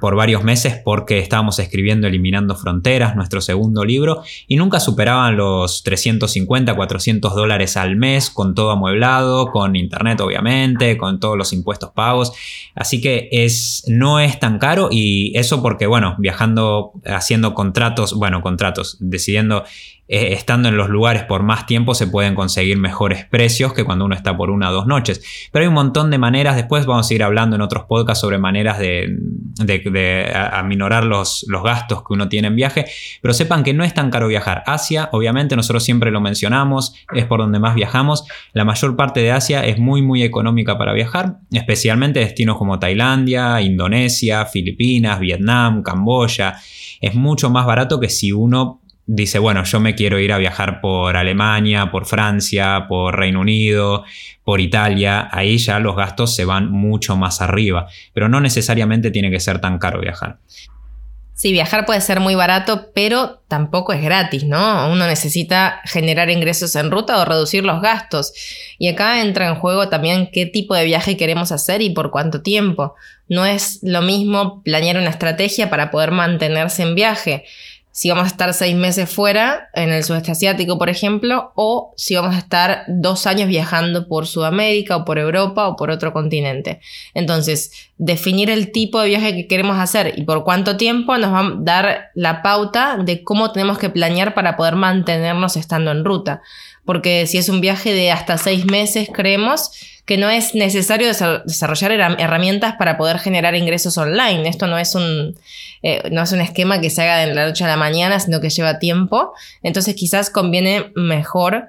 por 0.02 0.16
varios 0.16 0.44
meses 0.44 0.80
porque 0.84 1.20
estábamos 1.20 1.58
escribiendo 1.60 2.08
Eliminando 2.08 2.56
Fronteras, 2.56 3.16
nuestro 3.16 3.42
segundo 3.42 3.84
libro, 3.84 4.24
y 4.48 4.56
nunca 4.56 4.80
superaban 4.80 5.36
los 5.36 5.84
350, 5.84 6.76
400 6.76 7.36
dólares 7.36 7.76
al 7.76 7.96
mes, 7.96 8.30
con 8.30 8.54
todo 8.54 8.72
amueblado, 8.72 9.48
con 9.48 9.76
internet 9.76 10.22
obviamente, 10.22 10.98
con 10.98 11.20
todos 11.20 11.38
los 11.38 11.54
impuestos 11.54 11.92
pagos. 11.92 12.34
Que 12.98 13.30
es, 13.32 13.84
no 13.88 14.20
es 14.20 14.40
tan 14.40 14.60
caro 14.60 14.90
y 14.92 15.38
eso 15.38 15.62
porque, 15.62 15.88
bueno, 15.88 16.16
viajando, 16.18 16.94
haciendo 17.06 17.54
contratos, 17.54 18.14
bueno, 18.14 18.42
contratos, 18.42 18.98
decidiendo 19.00 19.64
eh, 20.12 20.34
estando 20.34 20.70
en 20.70 20.76
los 20.76 20.90
lugares 20.90 21.22
por 21.26 21.44
más 21.44 21.68
tiempo 21.68 21.94
se 21.94 22.08
pueden 22.08 22.34
conseguir 22.34 22.80
mejores 22.80 23.26
precios 23.26 23.74
que 23.74 23.84
cuando 23.84 24.06
uno 24.06 24.16
está 24.16 24.36
por 24.36 24.50
una 24.50 24.72
o 24.72 24.74
dos 24.74 24.88
noches. 24.88 25.22
Pero 25.52 25.62
hay 25.62 25.68
un 25.68 25.76
montón 25.76 26.10
de 26.10 26.18
maneras, 26.18 26.56
después 26.56 26.88
vamos 26.88 27.10
a 27.10 27.14
ir 27.14 27.22
hablando 27.22 27.56
en 27.56 27.62
otros 27.62 27.84
podcasts 27.84 28.22
sobre 28.22 28.40
maneras 28.40 28.80
de, 29.66 29.80
de, 29.80 30.32
aminorar 30.34 31.04
los, 31.04 31.46
los, 31.48 31.64
gastos 31.64 32.00
que 32.00 32.14
uno 32.14 32.30
tiene 32.30 32.48
en 32.48 32.56
viaje, 32.56 32.86
pero 33.22 33.34
sepan 33.34 33.64
que 33.64 33.74
no 33.74 33.84
es 33.84 33.94
tan 33.94 34.10
caro 34.10 34.28
viajar. 34.28 34.64
Asia, 34.66 35.10
obviamente, 35.12 35.56
nosotros 35.56 35.84
siempre 35.84 36.12
lo 36.12 36.22
mencionamos, 36.22 36.96
es 37.14 37.26
por 37.26 37.40
donde 37.40 37.60
más 37.60 37.76
viajamos. 37.76 38.26
La 38.54 38.66
mayor 38.66 38.96
parte 38.96 39.20
de 39.22 39.32
Asia 39.32 39.66
es 39.66 39.78
muy, 39.78 40.02
muy 40.02 40.24
económica 40.24 40.78
para 40.78 40.94
viajar, 40.94 41.38
especialmente 41.52 42.20
destinos 42.20 42.58
como 42.58 42.80
Tailandia, 42.80 43.62
Indonesia, 43.62 44.46
Filipinas, 44.46 45.20
Vietnam, 45.20 45.84
Camboya. 45.84 46.56
Es 47.02 47.16
mucho 47.16 47.50
más 47.50 47.66
barato 47.66 48.00
que 48.00 48.10
si 48.10 48.32
uno 48.32 48.82
dice, 49.12 49.40
bueno, 49.40 49.64
yo 49.64 49.80
me 49.80 49.96
quiero 49.96 50.20
ir 50.20 50.32
a 50.32 50.38
viajar 50.38 50.82
por 50.82 51.18
Alemania, 51.18 51.90
por 51.90 52.06
Francia, 52.06 52.86
por 52.88 53.18
Reino 53.18 53.42
Unido, 53.42 54.04
por 54.44 54.62
Italia, 54.62 55.28
ahí 55.32 55.58
ya 55.58 55.80
los 55.80 55.96
gastos 55.96 56.36
se 56.36 56.46
van 56.46 56.72
mucho 56.72 57.18
más 57.18 57.42
arriba, 57.42 57.88
pero 58.14 58.30
no 58.30 58.40
necesariamente 58.40 59.10
tiene 59.10 59.32
que 59.32 59.40
ser 59.40 59.60
tan 59.60 59.80
caro 59.80 60.00
viajar. 60.00 60.38
Sí, 61.34 61.54
viajar 61.54 61.86
puede 61.86 62.02
ser 62.02 62.20
muy 62.20 62.36
barato, 62.36 62.92
pero 62.94 63.42
tampoco 63.48 63.94
es 63.94 64.02
gratis, 64.02 64.44
¿no? 64.44 64.92
Uno 64.92 65.08
necesita 65.08 65.82
generar 65.86 66.30
ingresos 66.30 66.76
en 66.76 66.92
ruta 66.92 67.18
o 67.18 67.26
reducir 67.26 67.64
los 67.64 67.82
gastos. 67.82 68.34
Y 68.78 68.90
acá 68.90 69.22
entra 69.22 69.48
en 69.48 69.56
juego 69.56 69.88
también 69.88 70.30
qué 70.34 70.46
tipo 70.46 70.76
de 70.76 70.84
viaje 70.84 71.16
queremos 71.16 71.54
hacer 71.54 71.82
y 71.82 71.92
por 71.92 72.12
cuánto 72.12 72.42
tiempo. 72.42 72.94
No 73.30 73.46
es 73.46 73.80
lo 73.84 74.02
mismo 74.02 74.62
planear 74.64 74.98
una 74.98 75.12
estrategia 75.12 75.70
para 75.70 75.92
poder 75.92 76.12
mantenerse 76.12 76.84
en 76.84 76.94
viaje 76.94 77.46
si 77.92 78.10
vamos 78.10 78.26
a 78.26 78.28
estar 78.28 78.54
seis 78.54 78.76
meses 78.76 79.10
fuera, 79.10 79.70
en 79.74 79.90
el 79.90 80.04
sudeste 80.04 80.32
asiático, 80.32 80.78
por 80.78 80.90
ejemplo, 80.90 81.52
o 81.56 81.94
si 81.98 82.16
vamos 82.16 82.36
a 82.36 82.40
estar 82.40 82.84
dos 82.88 83.28
años 83.28 83.48
viajando 83.48 84.08
por 84.08 84.28
Sudamérica 84.28 84.98
o 84.98 85.06
por 85.06 85.18
Europa 85.18 85.68
o 85.68 85.76
por 85.76 85.90
otro 85.90 86.14
continente. 86.14 86.80
Entonces, 87.14 87.89
definir 88.00 88.50
el 88.50 88.72
tipo 88.72 89.02
de 89.02 89.10
viaje 89.10 89.36
que 89.36 89.48
queremos 89.48 89.78
hacer 89.78 90.14
y 90.18 90.24
por 90.24 90.46
cuánto 90.46 90.78
tiempo 90.78 91.18
nos 91.18 91.34
va 91.34 91.40
a 91.42 91.54
dar 91.60 92.12
la 92.16 92.42
pauta 92.42 92.98
de 92.98 93.24
cómo 93.26 93.52
tenemos 93.52 93.78
que 93.78 93.90
planear 93.90 94.34
para 94.34 94.56
poder 94.56 94.78
mantenernos 94.78 95.58
estando 95.58 95.92
en 95.92 96.06
ruta. 96.06 96.42
Porque 96.86 97.28
si 97.28 97.38
es 97.38 97.50
un 97.50 97.60
viaje 97.60 97.94
de 97.94 98.10
hasta 98.10 98.38
seis 98.38 98.66
meses, 98.66 99.10
creemos, 99.14 99.72
que 100.06 100.18
no 100.18 100.30
es 100.30 100.56
necesario 100.56 101.08
desarrollar 101.08 101.92
herramientas 101.92 102.76
para 102.80 102.98
poder 102.98 103.20
generar 103.20 103.54
ingresos 103.54 103.96
online. 103.98 104.48
Esto 104.50 104.66
no 104.66 104.80
es 104.80 104.96
un, 104.96 105.38
eh, 105.84 106.02
no 106.10 106.24
es 106.24 106.32
un 106.32 106.42
esquema 106.42 106.82
que 106.82 106.90
se 106.90 107.04
haga 107.04 107.18
de 107.18 107.32
la 107.36 107.46
noche 107.46 107.66
a 107.66 107.68
la 107.68 107.78
mañana, 107.78 108.20
sino 108.20 108.42
que 108.42 108.50
lleva 108.50 108.80
tiempo. 108.80 109.34
Entonces 109.62 109.94
quizás 109.94 110.32
conviene 110.32 110.92
mejor 110.96 111.68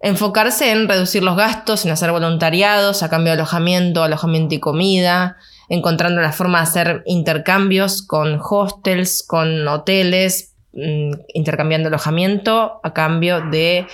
enfocarse 0.00 0.72
en 0.72 0.88
reducir 0.88 1.22
los 1.22 1.36
gastos, 1.36 1.84
en 1.84 1.92
hacer 1.92 2.10
voluntariados 2.10 3.02
a 3.02 3.10
cambio 3.10 3.32
de 3.32 3.38
alojamiento, 3.38 4.02
alojamiento 4.02 4.54
y 4.54 4.60
comida, 4.60 5.36
encontrando 5.68 6.20
la 6.20 6.32
forma 6.32 6.58
de 6.58 6.64
hacer 6.64 7.02
intercambios 7.06 8.02
con 8.02 8.40
hostels, 8.40 9.24
con 9.26 9.66
hoteles, 9.66 10.54
mm, 10.72 11.12
intercambiando 11.34 11.88
alojamiento 11.88 12.80
a 12.82 12.92
cambio 12.92 13.40
de 13.50 13.86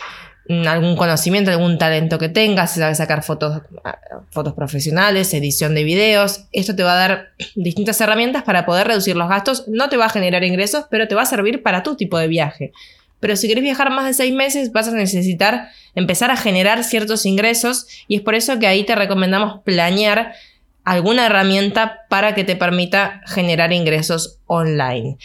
Mm, 0.46 0.66
algún 0.66 0.94
conocimiento, 0.96 1.50
algún 1.50 1.78
talento 1.78 2.18
que 2.18 2.28
tengas, 2.28 2.74
si 2.74 2.80
sabes 2.80 2.98
sacar 2.98 3.22
fotos, 3.22 3.62
ah, 3.82 3.98
fotos 4.30 4.52
profesionales, 4.52 5.32
edición 5.32 5.74
de 5.74 5.84
videos. 5.84 6.44
Esto 6.52 6.76
te 6.76 6.82
va 6.82 6.92
a 6.92 6.96
dar 6.96 7.28
distintas 7.54 7.98
herramientas 8.02 8.42
para 8.42 8.66
poder 8.66 8.86
reducir 8.86 9.16
los 9.16 9.28
gastos. 9.28 9.64
No 9.68 9.88
te 9.88 9.96
va 9.96 10.06
a 10.06 10.10
generar 10.10 10.44
ingresos, 10.44 10.84
pero 10.90 11.08
te 11.08 11.14
va 11.14 11.22
a 11.22 11.26
servir 11.26 11.62
para 11.62 11.82
tu 11.82 11.96
tipo 11.96 12.18
de 12.18 12.28
viaje. 12.28 12.72
Pero 13.20 13.36
si 13.36 13.46
quieres 13.46 13.64
viajar 13.64 13.90
más 13.90 14.04
de 14.04 14.12
seis 14.12 14.34
meses, 14.34 14.70
vas 14.70 14.86
a 14.88 14.92
necesitar 14.92 15.68
empezar 15.94 16.30
a 16.30 16.36
generar 16.36 16.84
ciertos 16.84 17.24
ingresos 17.24 17.86
y 18.06 18.16
es 18.16 18.20
por 18.20 18.34
eso 18.34 18.58
que 18.58 18.66
ahí 18.66 18.84
te 18.84 18.94
recomendamos 18.94 19.62
planear 19.64 20.34
alguna 20.84 21.26
herramienta 21.26 22.06
para 22.08 22.34
que 22.34 22.44
te 22.44 22.56
permita 22.56 23.22
generar 23.26 23.72
ingresos 23.72 24.40
online. 24.46 25.18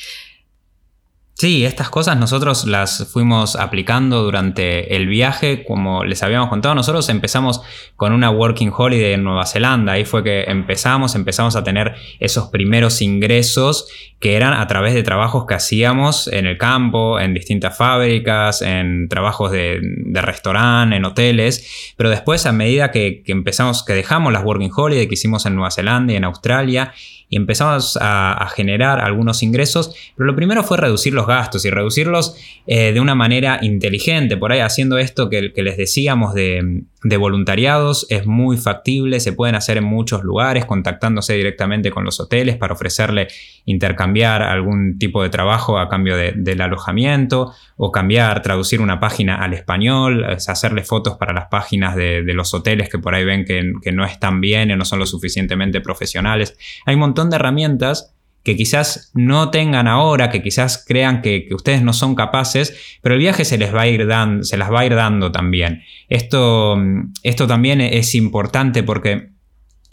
Sí, 1.39 1.63
estas 1.63 1.89
cosas 1.89 2.17
nosotros 2.17 2.65
las 2.65 3.09
fuimos 3.13 3.55
aplicando 3.55 4.23
durante 4.23 4.97
el 4.97 5.07
viaje, 5.07 5.63
como 5.63 6.03
les 6.03 6.21
habíamos 6.21 6.49
contado, 6.49 6.75
nosotros 6.75 7.07
empezamos 7.07 7.61
con 7.95 8.11
una 8.11 8.29
working 8.29 8.73
holiday 8.75 9.13
en 9.13 9.23
Nueva 9.23 9.45
Zelanda, 9.45 9.93
ahí 9.93 10.03
fue 10.03 10.21
que 10.21 10.43
empezamos, 10.49 11.15
empezamos 11.15 11.55
a 11.55 11.63
tener 11.63 11.95
esos 12.19 12.49
primeros 12.49 13.01
ingresos 13.01 13.87
que 14.19 14.35
eran 14.35 14.51
a 14.51 14.67
través 14.67 14.93
de 14.93 15.01
trabajos 15.01 15.45
que 15.45 15.53
hacíamos 15.53 16.27
en 16.27 16.45
el 16.45 16.57
campo, 16.57 17.21
en 17.21 17.33
distintas 17.33 17.77
fábricas, 17.77 18.61
en 18.61 19.07
trabajos 19.07 19.49
de, 19.53 19.79
restaurante, 20.15 20.97
en 20.97 21.05
hoteles, 21.05 21.93
pero 21.95 22.09
después 22.09 22.45
a 22.47 22.51
medida 22.51 22.91
que, 22.91 23.23
que 23.25 23.31
empezamos, 23.31 23.85
que 23.85 23.93
dejamos 23.93 24.33
las 24.33 24.43
working 24.43 24.71
holiday 24.75 25.07
que 25.07 25.13
hicimos 25.13 25.45
en 25.45 25.55
Nueva 25.55 25.71
Zelanda 25.71 26.11
y 26.11 26.17
en 26.17 26.25
Australia, 26.25 26.91
y 27.29 27.37
empezamos 27.37 27.97
a, 28.01 28.47
generar 28.55 28.99
algunos 28.99 29.43
ingresos, 29.43 29.93
pero 30.17 30.25
lo 30.25 30.35
primero 30.35 30.63
fue 30.63 30.77
reducir 30.77 31.13
los 31.13 31.27
gastos 31.27 31.63
y 31.65 31.69
reducirlos 31.69 32.35
eh, 32.65 32.91
de 32.91 32.99
una 32.99 33.13
manera 33.13 33.59
inteligente, 33.61 34.35
por 34.35 34.51
ahí 34.51 34.59
haciendo 34.59 34.97
esto 34.97 35.29
que, 35.29 35.53
que 35.53 35.61
les 35.61 35.77
decíamos 35.77 36.33
de, 36.33 36.83
de 37.03 37.17
voluntariados 37.17 38.05
es 38.09 38.25
muy 38.25 38.57
factible, 38.57 39.19
se 39.19 39.31
pueden 39.31 39.55
hacer 39.55 39.77
en 39.77 39.85
muchos 39.85 40.23
lugares, 40.23 40.65
contactándose 40.65 41.33
directamente 41.33 41.91
con 41.91 42.03
los 42.03 42.19
hoteles 42.19 42.57
para 42.57 42.73
ofrecerle 42.73 43.27
intercambiar 43.65 44.41
algún 44.41 44.97
tipo 44.97 45.23
de 45.23 45.29
trabajo 45.29 45.79
a 45.79 45.87
cambio 45.87 46.17
del 46.17 46.61
alojamiento 46.61 47.53
o 47.77 47.91
cambiar, 47.91 48.41
traducir 48.41 48.81
una 48.81 48.99
página 48.99 49.37
al 49.37 49.53
español, 49.53 50.25
hacerle 50.25 50.83
fotos 50.83 51.15
para 51.17 51.33
las 51.33 51.47
páginas 51.47 51.95
de, 51.95 52.21
los 52.33 52.53
hoteles 52.53 52.89
que 52.89 52.99
por 52.99 53.15
ahí 53.15 53.23
ven 53.23 53.45
que, 53.45 53.71
que 53.81 53.91
no 53.91 54.05
están 54.05 54.41
bien 54.41 54.71
o 54.71 54.75
no 54.75 54.85
son 54.85 54.99
lo 54.99 55.05
suficientemente 55.05 55.81
profesionales. 55.81 56.57
Hay 56.85 56.95
un 56.95 57.01
montón 57.01 57.29
de 57.29 57.37
herramientas 57.37 58.13
que 58.43 58.55
quizás 58.55 59.11
no 59.13 59.51
tengan 59.51 59.87
ahora, 59.87 60.29
que 60.29 60.41
quizás 60.41 60.83
crean 60.87 61.21
que, 61.21 61.47
ustedes 61.51 61.81
no 61.81 61.93
son 61.93 62.15
capaces, 62.15 62.97
pero 63.01 63.15
el 63.15 63.19
viaje 63.21 63.45
se 63.45 63.57
les 63.57 63.73
va 63.73 63.81
a 63.81 63.87
ir 63.87 64.07
dando, 64.07 64.43
se 64.43 64.57
las 64.57 64.71
va 64.71 64.81
a 64.81 64.85
ir 64.85 64.95
dando 64.95 65.31
también. 65.31 65.83
Esto, 66.07 66.77
esto 67.23 67.47
también 67.47 67.81
es 67.81 68.15
importante 68.15 68.83
porque 68.83 69.29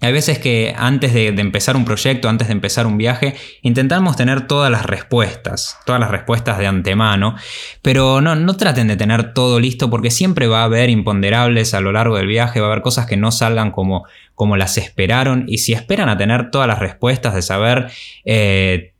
hay 0.00 0.12
veces 0.12 0.38
que 0.38 0.74
antes 0.76 1.14
de, 1.14 1.28
empezar 1.28 1.74
un 1.74 1.84
proyecto, 1.84 2.28
antes 2.28 2.48
de 2.48 2.52
empezar 2.52 2.86
un 2.86 2.98
viaje, 2.98 3.34
intentamos 3.62 4.14
tener 4.16 4.46
todas 4.46 4.70
las 4.70 4.84
respuestas, 4.84 5.78
todas 5.86 6.00
las 6.00 6.10
respuestas 6.10 6.58
de 6.58 6.66
antemano, 6.66 7.34
pero 7.80 8.20
no, 8.20 8.34
no 8.34 8.56
traten 8.56 8.88
de 8.88 8.96
tener 8.96 9.32
todo 9.32 9.58
listo 9.58 9.88
porque 9.88 10.10
siempre 10.10 10.48
va 10.48 10.60
a 10.60 10.64
haber 10.64 10.90
imponderables 10.90 11.72
a 11.72 11.80
lo 11.80 11.92
largo 11.92 12.16
del 12.18 12.26
viaje, 12.26 12.60
va 12.60 12.66
a 12.66 12.70
haber 12.72 12.82
cosas 12.82 13.06
que 13.06 13.16
no 13.16 13.32
salgan 13.32 13.70
como, 13.70 14.04
como 14.34 14.56
las 14.56 14.76
esperaron 14.76 15.44
y 15.48 15.58
si 15.58 15.72
esperan 15.72 16.10
a 16.10 16.18
tener 16.18 16.50
todas 16.50 16.68
las 16.68 16.78
respuestas 16.78 17.34
de 17.34 17.42
saber... 17.42 17.88
Eh, 18.24 18.92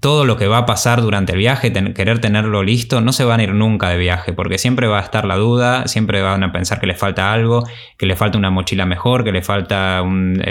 todo 0.00 0.24
lo 0.24 0.36
que 0.36 0.48
va 0.48 0.58
a 0.58 0.66
pasar 0.66 1.00
durante 1.02 1.32
el 1.32 1.38
viaje, 1.38 1.72
querer 1.94 2.18
tenerlo 2.18 2.64
listo, 2.64 3.00
no 3.00 3.12
se 3.12 3.24
van 3.24 3.38
a 3.38 3.44
ir 3.44 3.54
nunca 3.54 3.88
de 3.90 3.96
viaje, 3.96 4.32
porque 4.32 4.58
siempre 4.58 4.88
va 4.88 4.98
a 4.98 5.02
estar 5.02 5.24
la 5.24 5.36
duda, 5.36 5.86
siempre 5.86 6.20
van 6.20 6.42
a 6.42 6.52
pensar 6.52 6.80
que 6.80 6.86
le 6.86 6.94
falta 6.94 7.32
algo, 7.32 7.64
que 7.96 8.06
le 8.06 8.16
falta 8.16 8.38
una 8.38 8.50
mochila 8.50 8.86
mejor, 8.86 9.22
que 9.22 9.30
le 9.30 9.40
falta 9.40 10.02
un, 10.02 10.42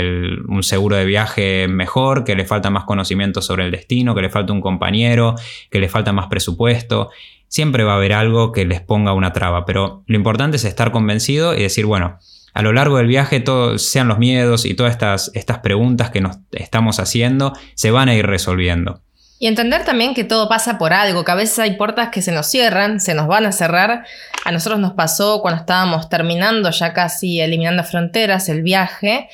un, 0.47 0.63
seguro 0.63 0.95
de 0.95 1.05
viaje 1.05 1.67
mejor, 1.67 2.23
que 2.23 2.35
le 2.35 2.45
falta 2.45 2.69
más 2.69 2.85
conocimiento 2.85 3.41
sobre 3.41 3.65
el 3.65 3.71
destino, 3.71 4.15
que 4.15 4.21
le 4.21 4.29
falta 4.29 4.53
un 4.53 4.61
compañero, 4.61 5.35
que 5.69 5.79
le 5.79 5.89
falta 5.89 6.13
más 6.13 6.27
presupuesto. 6.27 7.09
Siempre 7.49 7.83
va 7.83 7.93
a 7.93 7.97
haber 7.97 8.13
algo 8.13 8.53
que 8.53 8.63
les 8.63 8.79
ponga 8.79 9.11
una 9.11 9.33
traba, 9.33 9.65
pero 9.65 10.03
lo 10.07 10.15
importante 10.15 10.55
es 10.55 10.63
estar 10.63 10.91
convencido 10.91 11.53
y 11.53 11.63
decir, 11.63 11.85
bueno, 11.85 12.17
a 12.53 12.61
lo 12.61 12.73
largo 12.73 12.97
del 12.97 13.07
viaje, 13.07 13.39
todos, 13.39 13.81
sean 13.89 14.07
los 14.07 14.19
miedos 14.19 14.65
y 14.65 14.73
todas 14.73 14.91
estas, 14.91 15.31
estas 15.33 15.59
preguntas 15.59 16.09
que 16.09 16.21
nos 16.21 16.37
estamos 16.51 16.99
haciendo, 16.99 17.53
se 17.75 17.91
van 17.91 18.09
a 18.09 18.15
ir 18.15 18.25
resolviendo. 18.25 19.01
Y 19.39 19.47
entender 19.47 19.83
también 19.85 20.13
que 20.13 20.23
todo 20.23 20.47
pasa 20.47 20.77
por 20.77 20.93
algo, 20.93 21.25
que 21.25 21.31
a 21.31 21.35
veces 21.35 21.57
hay 21.57 21.75
puertas 21.75 22.09
que 22.09 22.21
se 22.21 22.31
nos 22.31 22.45
cierran, 22.45 22.99
se 22.99 23.15
nos 23.15 23.25
van 23.25 23.47
a 23.47 23.51
cerrar. 23.51 24.05
A 24.45 24.51
nosotros 24.51 24.79
nos 24.79 24.93
pasó 24.93 25.41
cuando 25.41 25.61
estábamos 25.61 26.09
terminando, 26.09 26.69
ya 26.69 26.93
casi 26.93 27.41
eliminando 27.41 27.83
fronteras, 27.83 28.49
el 28.49 28.61
viaje, 28.61 29.29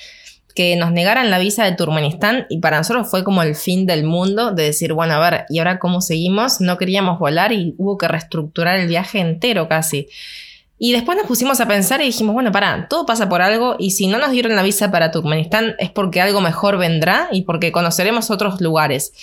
que 0.57 0.75
nos 0.77 0.93
negaran 0.93 1.29
la 1.29 1.39
visa 1.39 1.65
de 1.65 1.73
Turkmenistán 1.73 2.47
y 2.49 2.59
para 2.59 2.77
nosotros 2.77 3.09
fue 3.11 3.23
como 3.23 3.43
el 3.43 3.53
fin 3.53 3.85
del 3.85 4.05
mundo 4.05 4.51
de 4.51 4.63
decir, 4.63 4.93
bueno, 4.93 5.13
a 5.13 5.19
ver, 5.19 5.45
¿y 5.49 5.59
ahora 5.59 5.77
cómo 5.77 5.99
seguimos? 6.01 6.61
No 6.61 6.77
queríamos 6.77 7.19
volar 7.19 7.51
y 7.51 7.75
hubo 7.77 7.97
que 7.97 8.07
reestructurar 8.07 8.79
el 8.79 8.87
viaje 8.87 9.19
entero 9.19 9.67
casi. 9.67 10.07
Y 10.79 10.91
después 10.91 11.17
nos 11.17 11.27
pusimos 11.27 11.59
a 11.59 11.67
pensar 11.67 12.01
y 12.01 12.05
dijimos, 12.05 12.33
bueno, 12.33 12.51
para, 12.51 12.87
todo 12.87 13.05
pasa 13.05 13.27
por 13.27 13.41
algo 13.41 13.75
y 13.79 13.91
si 13.91 14.07
no 14.07 14.19
nos 14.19 14.31
dieron 14.31 14.55
la 14.55 14.61
visa 14.61 14.91
para 14.91 15.11
Turkmenistán 15.11 15.75
es 15.79 15.89
porque 15.89 16.21
algo 16.21 16.39
mejor 16.39 16.77
vendrá 16.77 17.29
y 17.31 17.41
porque 17.43 17.71
conoceremos 17.71 18.29
otros 18.29 18.61
lugares. 18.61 19.13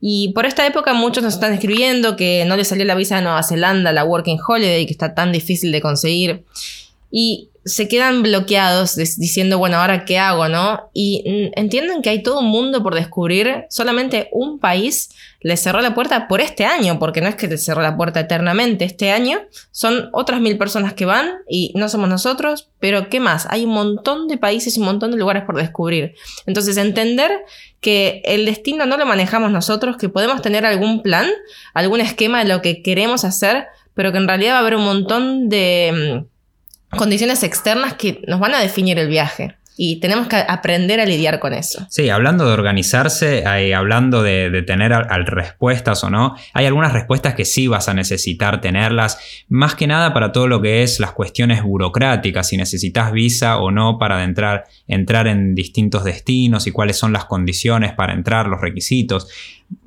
Y 0.00 0.32
por 0.32 0.46
esta 0.46 0.66
época 0.66 0.94
muchos 0.94 1.22
nos 1.22 1.34
están 1.34 1.52
escribiendo 1.52 2.16
que 2.16 2.44
no 2.46 2.56
les 2.56 2.68
salió 2.68 2.84
la 2.84 2.94
visa 2.94 3.16
de 3.16 3.22
Nueva 3.22 3.42
Zelanda, 3.42 3.92
la 3.92 4.04
Working 4.04 4.38
Holiday, 4.46 4.86
que 4.86 4.92
está 4.92 5.14
tan 5.14 5.32
difícil 5.32 5.72
de 5.72 5.80
conseguir. 5.80 6.44
Y 7.10 7.49
se 7.64 7.88
quedan 7.88 8.22
bloqueados 8.22 8.96
diciendo, 8.96 9.58
bueno, 9.58 9.76
ahora 9.76 10.04
qué 10.04 10.18
hago, 10.18 10.48
¿no? 10.48 10.90
Y 10.94 11.50
entienden 11.56 12.00
que 12.00 12.08
hay 12.08 12.22
todo 12.22 12.40
un 12.40 12.46
mundo 12.46 12.82
por 12.82 12.94
descubrir. 12.94 13.66
Solamente 13.68 14.28
un 14.32 14.58
país 14.58 15.10
les 15.40 15.60
cerró 15.60 15.80
la 15.82 15.94
puerta 15.94 16.26
por 16.26 16.40
este 16.40 16.64
año, 16.64 16.98
porque 16.98 17.20
no 17.20 17.28
es 17.28 17.34
que 17.34 17.48
les 17.48 17.62
cerró 17.62 17.82
la 17.82 17.96
puerta 17.96 18.20
eternamente. 18.20 18.84
Este 18.84 19.10
año 19.10 19.40
son 19.70 20.08
otras 20.12 20.40
mil 20.40 20.56
personas 20.56 20.94
que 20.94 21.04
van 21.04 21.32
y 21.48 21.72
no 21.74 21.88
somos 21.88 22.08
nosotros, 22.08 22.70
pero 22.80 23.08
¿qué 23.10 23.20
más? 23.20 23.46
Hay 23.50 23.64
un 23.64 23.72
montón 23.72 24.26
de 24.28 24.38
países 24.38 24.76
y 24.76 24.80
un 24.80 24.86
montón 24.86 25.10
de 25.10 25.18
lugares 25.18 25.44
por 25.44 25.56
descubrir. 25.56 26.14
Entonces, 26.46 26.78
entender 26.78 27.30
que 27.80 28.22
el 28.24 28.46
destino 28.46 28.86
no 28.86 28.96
lo 28.96 29.06
manejamos 29.06 29.50
nosotros, 29.50 29.96
que 29.98 30.08
podemos 30.08 30.40
tener 30.40 30.64
algún 30.64 31.02
plan, 31.02 31.28
algún 31.74 32.00
esquema 32.00 32.42
de 32.42 32.48
lo 32.48 32.62
que 32.62 32.82
queremos 32.82 33.24
hacer, 33.24 33.66
pero 33.94 34.12
que 34.12 34.18
en 34.18 34.28
realidad 34.28 34.52
va 34.52 34.56
a 34.58 34.60
haber 34.60 34.76
un 34.76 34.84
montón 34.84 35.48
de 35.48 36.22
mm, 36.24 36.39
condiciones 36.96 37.42
externas 37.42 37.94
que 37.94 38.22
nos 38.26 38.40
van 38.40 38.54
a 38.54 38.60
definir 38.60 38.98
el 38.98 39.08
viaje. 39.08 39.56
Y 39.82 39.98
tenemos 39.98 40.26
que 40.26 40.36
aprender 40.36 41.00
a 41.00 41.06
lidiar 41.06 41.38
con 41.40 41.54
eso. 41.54 41.86
Sí, 41.88 42.10
hablando 42.10 42.44
de 42.44 42.52
organizarse, 42.52 43.46
hablando 43.74 44.22
de, 44.22 44.62
tener 44.66 44.92
respuestas 44.92 46.04
o 46.04 46.10
no, 46.10 46.36
hay 46.52 46.66
algunas 46.66 46.92
respuestas 46.92 47.34
que 47.34 47.46
sí 47.46 47.66
vas 47.66 47.88
a 47.88 47.94
necesitar 47.94 48.60
tenerlas, 48.60 49.18
más 49.48 49.74
que 49.76 49.86
nada 49.86 50.12
para 50.12 50.32
todo 50.32 50.48
lo 50.48 50.60
que 50.60 50.82
es 50.82 51.00
las 51.00 51.12
cuestiones 51.12 51.62
burocráticas, 51.62 52.48
si 52.48 52.58
necesitas 52.58 53.10
visa 53.10 53.56
o 53.56 53.70
no 53.70 53.96
para 53.98 54.22
entrar, 54.22 54.64
entrar 54.86 55.26
en 55.26 55.54
distintos 55.54 56.04
destinos 56.04 56.66
y 56.66 56.72
cuáles 56.72 56.98
son 56.98 57.14
las 57.14 57.24
condiciones 57.24 57.94
para 57.94 58.12
entrar, 58.12 58.48
los 58.48 58.60
requisitos. 58.60 59.28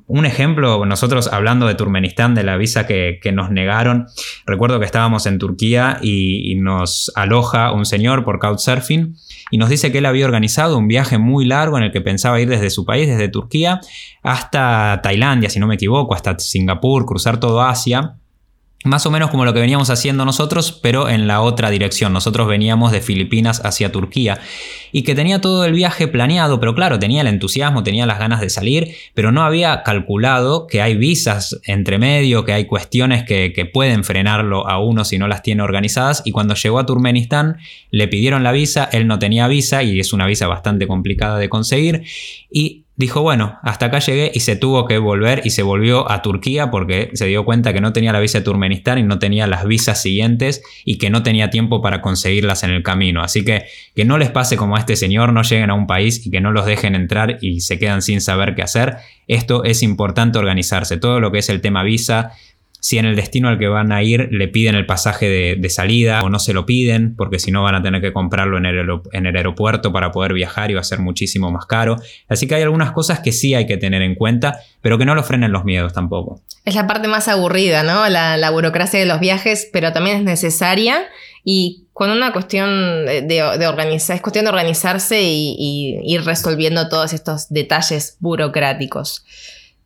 Un 0.06 0.26
ejemplo, 0.26 0.84
nosotros 0.84 1.32
hablando 1.32 1.66
de 1.66 1.74
Turkmenistán, 1.74 2.34
de 2.34 2.42
la 2.42 2.58
visa 2.58 2.86
que, 2.86 3.18
nos 3.32 3.50
negaron, 3.50 4.06
recuerdo 4.44 4.78
que 4.78 4.84
estábamos 4.84 5.24
en 5.24 5.38
Turquía 5.38 5.98
y, 6.02 6.52
y, 6.52 6.56
nos 6.56 7.10
aloja 7.14 7.72
un 7.72 7.86
señor 7.86 8.22
por 8.22 8.38
Couchsurfing 8.38 9.16
y 9.50 9.56
nos 9.56 9.70
dice 9.70 9.92
que 9.92 9.98
él 9.98 10.06
había 10.06 10.26
organizado 10.26 10.76
un 10.76 10.88
viaje 10.88 11.16
muy 11.16 11.46
largo 11.46 11.78
en 11.78 11.84
el 11.84 11.92
que 11.92 12.02
pensaba 12.02 12.38
ir 12.38 12.50
desde 12.50 12.68
su 12.68 12.84
país, 12.84 13.08
desde 13.08 13.28
Turquía, 13.28 13.80
hasta 14.22 15.00
Tailandia, 15.02 15.48
si 15.48 15.58
no 15.58 15.66
me 15.66 15.76
equivoco, 15.76 16.14
hasta 16.14 16.38
Singapur, 16.38 17.06
cruzar 17.06 17.40
todo 17.40 17.62
Asia 17.62 18.16
más 18.84 19.06
o 19.06 19.10
menos 19.10 19.30
como 19.30 19.46
lo 19.46 19.54
que 19.54 19.60
veníamos 19.60 19.88
haciendo 19.88 20.26
nosotros, 20.26 20.78
pero 20.82 21.08
en 21.08 21.26
la 21.26 21.40
otra 21.40 21.70
dirección. 21.70 22.12
Nosotros 22.12 22.46
veníamos 22.46 22.92
de 22.92 23.00
Filipinas 23.00 23.64
hacia 23.64 23.90
Turquía 23.90 24.40
y 24.92 25.02
que 25.02 25.14
tenía 25.14 25.40
todo 25.40 25.64
el 25.64 25.72
viaje 25.72 26.06
planeado, 26.06 26.60
pero 26.60 26.74
claro, 26.74 26.98
tenía 26.98 27.22
el 27.22 27.26
entusiasmo, 27.26 27.82
tenía 27.82 28.04
las 28.04 28.18
ganas 28.18 28.42
de 28.42 28.50
salir, 28.50 28.94
pero 29.14 29.32
no 29.32 29.42
había 29.42 29.82
calculado 29.82 30.66
que 30.66 30.82
hay 30.82 30.96
visas 30.96 31.58
entre 31.64 31.98
medio, 31.98 32.44
que 32.44 32.52
hay 32.52 32.66
cuestiones 32.66 33.24
que, 33.24 33.54
que 33.54 33.64
pueden 33.64 34.04
frenarlo 34.04 34.68
a 34.68 34.78
uno 34.78 35.04
si 35.04 35.18
no 35.18 35.28
las 35.28 35.42
tiene 35.42 35.62
organizadas. 35.62 36.22
Y 36.26 36.32
cuando 36.32 36.54
llegó 36.54 36.78
a 36.78 36.84
Turkmenistán, 36.86 37.56
le 37.90 38.06
pidieron 38.06 38.42
la 38.42 38.52
visa, 38.52 38.88
él 38.92 39.06
no 39.06 39.18
tenía 39.18 39.48
visa 39.48 39.82
y 39.82 39.98
es 39.98 40.12
una 40.12 40.26
visa 40.26 40.46
bastante 40.46 40.86
complicada 40.86 41.38
de 41.38 41.48
conseguir. 41.48 42.02
Y 42.50 42.83
dijo, 42.96 43.22
bueno, 43.22 43.58
hasta 43.62 43.86
acá 43.86 43.98
llegué 43.98 44.30
y 44.32 44.40
se 44.40 44.56
tuvo 44.56 44.86
que 44.86 44.98
volver 44.98 45.42
y 45.44 45.50
se 45.50 45.62
volvió 45.62 46.10
a 46.10 46.22
Turquía 46.22 46.70
porque 46.70 47.10
se 47.14 47.26
dio 47.26 47.44
cuenta 47.44 47.72
que 47.72 47.80
no 47.80 47.92
tenía 47.92 48.12
la 48.12 48.20
visa 48.20 48.38
de 48.38 48.44
Turkmenistán 48.44 48.98
y 48.98 49.02
no 49.02 49.18
tenía 49.18 49.46
las 49.46 49.64
visas 49.66 50.00
siguientes 50.00 50.62
y 50.84 50.98
que 50.98 51.10
no 51.10 51.22
tenía 51.22 51.50
tiempo 51.50 51.82
para 51.82 52.00
conseguirlas 52.00 52.62
en 52.62 52.70
el 52.70 52.82
camino. 52.82 53.22
Así 53.22 53.44
que 53.44 53.64
que 53.94 54.04
no 54.04 54.18
les 54.18 54.30
pase 54.30 54.56
como 54.56 54.76
a 54.76 54.78
este 54.78 54.96
señor, 54.96 55.32
no 55.32 55.42
lleguen 55.42 55.70
a 55.70 55.74
un 55.74 55.86
país 55.86 56.24
y 56.24 56.30
que 56.30 56.40
no 56.40 56.52
los 56.52 56.66
dejen 56.66 56.94
entrar 56.94 57.38
y 57.40 57.60
se 57.60 57.78
quedan 57.78 58.02
sin 58.02 58.20
saber 58.20 58.54
qué 58.54 58.62
hacer. 58.62 58.96
Esto 59.26 59.64
es 59.64 59.82
importante 59.82 60.38
organizarse. 60.38 60.96
Todo 60.96 61.20
lo 61.20 61.32
que 61.32 61.38
es 61.38 61.48
el 61.48 61.60
tema 61.60 61.82
visa, 61.82 62.32
si 62.84 62.98
en 62.98 63.06
el 63.06 63.16
destino 63.16 63.48
al 63.48 63.58
que 63.58 63.66
van 63.66 63.92
a 63.92 64.02
ir 64.02 64.28
le 64.30 64.46
piden 64.46 64.74
el 64.74 64.84
pasaje 64.84 65.56
de, 65.58 65.70
salida 65.70 66.22
o 66.22 66.28
no 66.28 66.38
se 66.38 66.52
lo 66.52 66.66
piden, 66.66 67.16
porque 67.16 67.38
si 67.38 67.50
no 67.50 67.62
van 67.62 67.74
a 67.74 67.82
tener 67.82 68.02
que 68.02 68.12
comprarlo 68.12 68.58
en 68.58 68.66
el, 68.66 69.36
aeropuerto 69.36 69.90
para 69.90 70.10
poder 70.10 70.34
viajar 70.34 70.70
y 70.70 70.74
va 70.74 70.82
a 70.82 70.84
ser 70.84 70.98
muchísimo 70.98 71.50
más 71.50 71.64
caro. 71.64 71.96
Así 72.28 72.46
que 72.46 72.56
hay 72.56 72.62
algunas 72.62 72.92
cosas 72.92 73.20
que 73.20 73.32
sí 73.32 73.54
hay 73.54 73.66
que 73.66 73.78
tener 73.78 74.02
en 74.02 74.14
cuenta, 74.14 74.60
pero 74.82 74.98
que 74.98 75.06
no 75.06 75.14
lo 75.14 75.22
frenen 75.22 75.50
los 75.50 75.64
miedos 75.64 75.94
tampoco. 75.94 76.42
Es 76.66 76.74
la 76.74 76.86
parte 76.86 77.08
más 77.08 77.26
aburrida, 77.26 77.84
¿no? 77.84 78.06
La, 78.10 78.50
burocracia 78.50 79.00
de 79.00 79.06
los 79.06 79.18
viajes, 79.18 79.66
pero 79.72 79.94
también 79.94 80.18
es 80.18 80.22
necesaria. 80.22 81.06
Y 81.42 81.86
con 81.94 82.10
una 82.10 82.34
cuestión 82.34 83.06
de, 83.06 83.66
organizar, 83.66 84.16
es 84.16 84.20
cuestión 84.20 84.44
de 84.44 84.50
organizarse 84.50 85.22
y, 85.22 85.56
y 85.58 86.14
ir 86.14 86.22
resolviendo 86.22 86.90
todos 86.90 87.14
estos 87.14 87.48
detalles 87.48 88.18
burocráticos. 88.20 89.24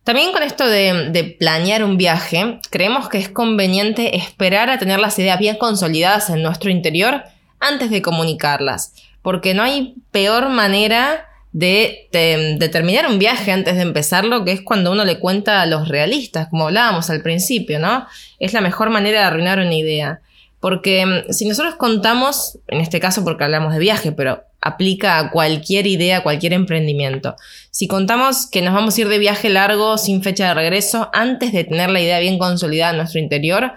También 0.09 0.31
con 0.31 0.41
esto 0.41 0.67
de, 0.67 1.35
planear 1.37 1.83
un 1.83 1.95
viaje, 1.95 2.57
creemos 2.71 3.09
que 3.09 3.19
es 3.19 3.29
conveniente 3.29 4.17
esperar 4.17 4.71
a 4.71 4.79
tener 4.79 4.99
las 4.99 5.19
ideas 5.19 5.37
bien 5.37 5.55
consolidadas 5.57 6.31
en 6.31 6.41
nuestro 6.41 6.71
interior 6.71 7.25
antes 7.59 7.91
de 7.91 8.01
comunicarlas, 8.01 8.95
porque 9.21 9.53
no 9.53 9.61
hay 9.61 9.93
peor 10.09 10.49
manera 10.49 11.27
de, 11.51 12.07
de, 12.11 12.69
terminar 12.69 13.05
un 13.05 13.19
viaje 13.19 13.51
antes 13.51 13.75
de 13.75 13.83
empezarlo, 13.83 14.43
que 14.43 14.51
es 14.51 14.61
cuando 14.63 14.91
uno 14.91 15.05
le 15.05 15.19
cuenta 15.19 15.61
a 15.61 15.67
los 15.67 15.87
realistas, 15.87 16.47
como 16.49 16.65
hablábamos 16.65 17.11
al 17.11 17.21
principio, 17.21 17.77
¿no? 17.77 18.07
Es 18.39 18.53
la 18.53 18.61
mejor 18.61 18.89
manera 18.89 19.19
de 19.19 19.25
arruinar 19.27 19.59
una 19.59 19.75
idea. 19.75 20.21
Porque 20.59 21.05
mm, 21.05 21.33
si 21.33 21.47
nosotros 21.47 21.75
contamos, 21.75 22.59
en 22.67 22.81
este 22.81 22.99
caso 22.99 23.23
porque 23.23 23.43
hablamos 23.43 23.73
de 23.73 23.79
viaje, 23.79 24.11
pero 24.11 24.43
aplica 24.61 25.17
a 25.19 25.31
cualquier 25.31 25.87
idea, 25.87 26.23
cualquier 26.23 26.53
emprendimiento. 26.53 27.35
Si 27.71 27.87
contamos 27.87 28.47
que 28.47 28.61
nos 28.61 28.73
vamos 28.73 28.97
a 28.97 29.01
ir 29.01 29.07
de 29.07 29.17
viaje 29.17 29.49
largo 29.49 29.97
sin 29.97 30.21
fecha 30.21 30.49
de 30.49 30.53
regreso, 30.53 31.09
antes 31.13 31.53
de 31.53 31.63
tener 31.63 31.89
la 31.89 32.01
idea 32.01 32.19
bien 32.19 32.37
consolidada 32.37 32.91
en 32.91 32.97
nuestro 32.97 33.19
interior, 33.19 33.73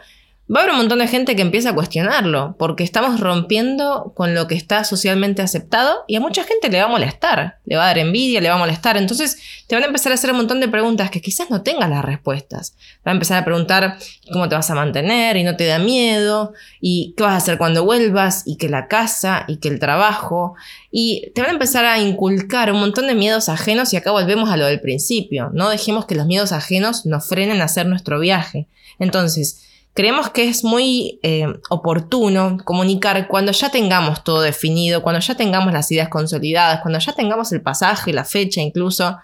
va 0.50 0.60
a 0.60 0.62
haber 0.64 0.72
un 0.72 0.78
montón 0.80 0.98
de 0.98 1.08
gente 1.08 1.36
que 1.36 1.42
empieza 1.42 1.70
a 1.70 1.74
cuestionarlo, 1.74 2.56
porque 2.58 2.84
estamos 2.84 3.20
rompiendo 3.20 4.12
con 4.14 4.34
lo 4.34 4.48
que 4.48 4.54
está 4.54 4.84
socialmente 4.84 5.40
aceptado 5.40 6.04
y 6.06 6.16
a 6.16 6.20
mucha 6.20 6.44
gente 6.44 6.68
le 6.68 6.78
va 6.78 6.84
a 6.84 6.88
molestar, 6.88 7.58
le 7.64 7.76
va 7.76 7.84
a 7.84 7.86
dar 7.86 7.98
envidia, 7.98 8.40
le 8.40 8.48
va 8.48 8.56
a 8.56 8.58
molestar. 8.58 8.96
Entonces 8.96 9.38
te 9.66 9.74
van 9.74 9.84
a 9.84 9.86
empezar 9.86 10.12
a 10.12 10.16
hacer 10.16 10.30
un 10.30 10.38
montón 10.38 10.60
de 10.60 10.68
preguntas 10.68 11.10
que 11.10 11.20
quizás 11.20 11.48
no 11.48 11.62
tengas 11.62 11.88
las 11.88 12.04
respuestas. 12.04 12.74
Va 13.06 13.12
a 13.12 13.14
empezar 13.14 13.38
a 13.38 13.44
preguntar 13.44 13.98
cómo 14.32 14.48
te 14.48 14.54
vas 14.54 14.70
a 14.70 14.74
mantener 14.74 15.36
y 15.36 15.44
no 15.44 15.56
te 15.56 15.66
da 15.66 15.78
miedo, 15.78 16.52
y 16.80 17.14
qué 17.16 17.22
vas 17.22 17.34
a 17.34 17.36
hacer 17.36 17.56
cuando 17.56 17.84
vuelvas, 17.84 18.42
y 18.44 18.56
que 18.56 18.68
la 18.68 18.88
casa, 18.88 19.44
y 19.48 19.56
que 19.56 19.68
el 19.68 19.78
trabajo. 19.78 20.54
Y 20.90 21.30
te 21.34 21.40
van 21.40 21.50
a 21.50 21.54
empezar 21.54 21.84
a 21.84 21.98
inculcar 21.98 22.72
un 22.72 22.80
montón 22.80 23.06
de 23.06 23.14
miedos 23.14 23.48
ajenos 23.48 23.92
y 23.92 23.96
acá 23.96 24.10
volvemos 24.10 24.50
a 24.50 24.56
lo 24.56 24.66
del 24.66 24.80
principio. 24.80 25.50
No 25.54 25.70
dejemos 25.70 26.04
que 26.04 26.14
los 26.14 26.26
miedos 26.26 26.52
ajenos 26.52 27.06
nos 27.06 27.26
frenen 27.26 27.62
a 27.62 27.64
hacer 27.64 27.86
nuestro 27.86 28.18
viaje. 28.20 28.66
Entonces, 28.98 29.71
Creemos 29.94 30.30
que 30.30 30.48
es 30.48 30.64
muy 30.64 31.20
eh, 31.22 31.46
oportuno 31.68 32.56
comunicar 32.64 33.28
cuando 33.28 33.52
ya 33.52 33.70
tengamos 33.70 34.24
todo 34.24 34.40
definido, 34.40 35.02
cuando 35.02 35.20
ya 35.20 35.34
tengamos 35.34 35.72
las 35.72 35.90
ideas 35.92 36.08
consolidadas, 36.08 36.80
cuando 36.80 36.98
ya 36.98 37.12
tengamos 37.12 37.52
el 37.52 37.60
pasaje, 37.60 38.12
la 38.14 38.24
fecha 38.24 38.62
incluso, 38.62 39.18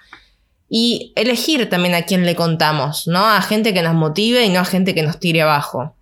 y 0.68 1.12
elegir 1.16 1.70
también 1.70 1.94
a 1.94 2.02
quién 2.02 2.26
le 2.26 2.36
contamos, 2.36 3.06
¿no? 3.08 3.26
A 3.26 3.40
gente 3.40 3.72
que 3.72 3.82
nos 3.82 3.94
motive 3.94 4.44
y 4.44 4.50
no 4.50 4.60
a 4.60 4.64
gente 4.66 4.94
que 4.94 5.02
nos 5.02 5.18
tire 5.18 5.40
abajo. 5.40 5.94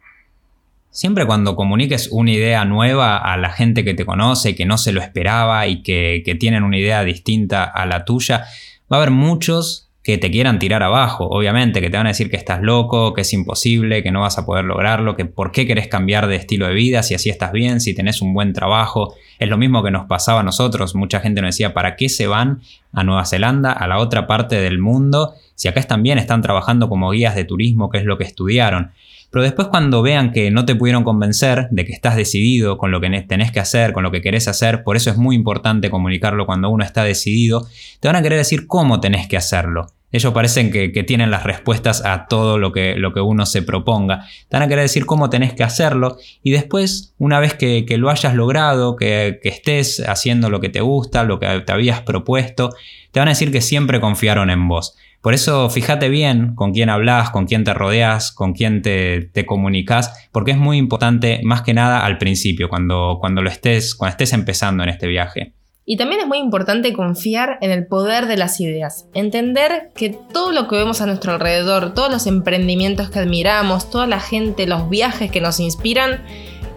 Siempre 0.91 1.27
cuando 1.27 1.55
comuniques 1.55 2.09
una 2.11 2.33
idea 2.33 2.65
nueva 2.65 3.19
a 3.19 3.37
la 3.37 3.51
gente 3.51 3.85
que 3.85 3.95
te 3.95 4.05
conoce, 4.05 4.57
que 4.57 4.65
no 4.65 4.79
se 4.79 4.93
lo 4.93 5.01
esperaba 5.01 5.69
y 5.69 5.83
que, 5.83 6.23
que 6.25 6.35
tienen 6.35 6.65
una 6.65 6.79
idea 6.79 7.05
distinta 7.05 7.63
a 7.63 7.87
la 7.87 8.05
tuya, 8.05 8.47
va 8.91 8.97
a 8.97 9.01
haber 9.01 9.13
muchos 9.13 9.86
que 10.07 10.19
te 10.19 10.31
quieran 10.31 10.61
tirar 10.61 10.85
abajo, 10.85 11.27
obviamente, 11.29 11.81
que 11.81 11.90
te 11.90 11.97
van 11.97 12.07
a 12.07 12.11
decir 12.11 12.31
que 12.31 12.37
estás 12.37 12.62
loco, 12.62 13.12
que 13.12 13.23
es 13.23 13.33
imposible, 13.33 14.05
que 14.05 14.12
no 14.12 14.21
vas 14.21 14.38
a 14.38 14.47
poder 14.47 14.64
lograrlo, 14.64 15.16
que 15.16 15.25
por 15.25 15.51
qué 15.51 15.66
querés 15.66 15.88
cambiar 15.88 16.29
de 16.29 16.37
estilo 16.37 16.69
de 16.69 16.75
vida 16.75 17.03
si 17.03 17.16
así 17.16 17.29
estás 17.29 17.51
bien, 17.51 17.81
si 17.81 17.92
tenés 17.92 18.23
un 18.23 18.33
buen 18.33 18.53
trabajo. 18.53 19.14
Es 19.40 19.49
lo 19.49 19.59
mismo 19.59 19.83
que 19.83 19.90
nos 19.90 20.07
pasaba 20.07 20.40
a 20.40 20.42
nosotros. 20.45 20.95
Mucha 20.95 21.19
gente 21.19 21.40
nos 21.40 21.49
decía, 21.49 21.75
¿para 21.75 21.97
qué 21.97 22.09
se 22.09 22.29
van 22.29 22.61
a 22.92 23.03
Nueva 23.03 23.25
Zelanda, 23.25 23.73
a 23.73 23.88
la 23.88 23.99
otra 23.99 24.29
parte 24.29 24.61
del 24.61 24.79
mundo, 24.79 25.35
si 25.57 25.66
acá 25.66 25.81
están 25.81 26.05
bien, 26.05 26.19
están 26.19 26.40
trabajando 26.40 26.88
como 26.88 27.11
guías 27.11 27.35
de 27.35 27.45
turismo, 27.45 27.90
que 27.90 27.99
es 27.99 28.05
lo 28.05 28.16
que 28.16 28.23
estudiaron? 28.23 28.92
Pero 29.33 29.42
después 29.42 29.66
cuando 29.66 30.03
vean 30.03 30.31
que 30.31 30.53
no 30.53 30.64
te 30.66 30.77
pudieron 30.77 31.03
convencer 31.03 31.66
de 31.73 31.85
que 31.85 31.92
estás 31.92 32.14
decidido 32.14 32.79
con 32.79 32.92
lo 32.92 33.01
que 33.01 33.11
tenés 33.27 33.51
que 33.51 33.59
hacer, 33.59 33.92
con 33.92 34.05
lo 34.05 34.12
que 34.12 34.23
querés 34.23 34.47
hacer, 34.47 34.85
por 34.85 34.95
eso 34.95 35.11
es 35.11 35.16
muy 35.16 35.35
importante 35.35 35.90
comunicarlo 35.90 36.47
cuando 36.47 36.71
uno 36.71 36.85
está 36.85 37.03
decidido, 37.03 37.66
te 37.99 38.07
van 38.07 38.14
a 38.14 38.23
querer 38.23 38.38
decir 38.38 38.69
cómo 38.69 39.01
tenés 39.01 39.27
que 39.27 39.37
hacerlo. 39.37 39.88
Ellos 40.12 40.33
parecen 40.33 40.71
que, 40.71 40.88
tienen 41.03 41.31
las 41.31 41.42
respuestas 41.42 42.05
a 42.05 42.27
todo 42.27 42.59
lo 42.59 42.73
que, 42.73 42.95
lo 42.97 43.12
que, 43.12 43.21
uno 43.21 43.45
se 43.45 43.62
proponga. 43.62 44.27
Te 44.49 44.57
van 44.57 44.62
a 44.62 44.69
querer 44.69 44.83
decir 44.83 45.05
cómo 45.05 45.31
tenés 45.31 45.53
que 45.53 45.64
hacerlo 45.64 46.16
y 46.42 46.53
después, 46.53 47.14
una 47.19 47.40
vez 47.40 47.55
que, 47.55 47.85
lo 47.99 48.09
hayas 48.09 48.35
logrado, 48.35 48.97
que, 48.97 49.40
estés 49.42 50.01
haciendo 50.07 50.49
lo 50.49 50.61
que 50.61 50.69
te 50.69 50.81
gusta, 50.81 51.25
lo 51.25 51.38
que 51.38 51.61
te 51.61 51.73
habías 51.73 52.03
propuesto, 52.03 52.75
te 53.11 53.21
van 53.21 53.29
a 53.29 53.33
decir 53.33 53.51
que 53.51 53.61
siempre 53.61 54.01
confiaron 54.01 54.51
en 54.51 54.69
vos. 54.69 54.97
Por 55.21 55.35
eso 55.35 55.69
fíjate 55.71 56.09
bien 56.09 56.55
con 56.55 56.73
quién 56.73 56.88
hablas, 56.88 57.31
con 57.31 57.47
quién 57.47 57.64
te 57.64 57.75
rodeas, 57.75 58.31
con 58.31 58.53
quién 58.53 58.81
te, 58.81 59.23
te 59.33 59.45
comunicas, 59.45 60.29
porque 60.31 60.53
es 60.53 60.57
muy 60.57 60.79
importante 60.79 61.40
más 61.42 61.62
que 61.62 61.75
nada 61.75 62.07
al 62.07 62.16
principio, 62.16 62.69
cuando, 62.69 63.19
cuando, 63.21 63.42
lo 63.42 63.51
estés, 63.51 63.97
cuando 63.97 64.12
estés 64.12 64.33
empezando 64.33 64.85
en 64.85 64.88
este 64.88 65.09
viaje. 65.09 65.53
Y 65.88 65.96
también 65.96 66.20
es 66.20 66.27
muy 66.27 66.38
importante 66.38 66.92
confiar 66.92 67.59
en 67.61 67.70
el 67.70 67.87
poder 67.87 68.27
de 68.27 68.37
las 68.37 68.61
ideas, 68.61 69.07
entender 69.14 69.92
que 69.94 70.11
todo 70.11 70.51
lo 70.51 70.66
que 70.66 70.75
vemos 70.75 71.01
a 71.01 71.07
nuestro 71.07 71.33
alrededor, 71.33 71.94
todos 71.94 72.11
los 72.11 72.27
emprendimientos 72.27 73.09
que 73.09 73.20
admiramos, 73.20 73.88
toda 73.88 74.09
la 74.09 74.18
gente, 74.18 74.66
los 74.66 74.90
viajes 74.90 75.31
que 75.31 75.40
nos 75.40 75.61
inspiran, 75.61 76.25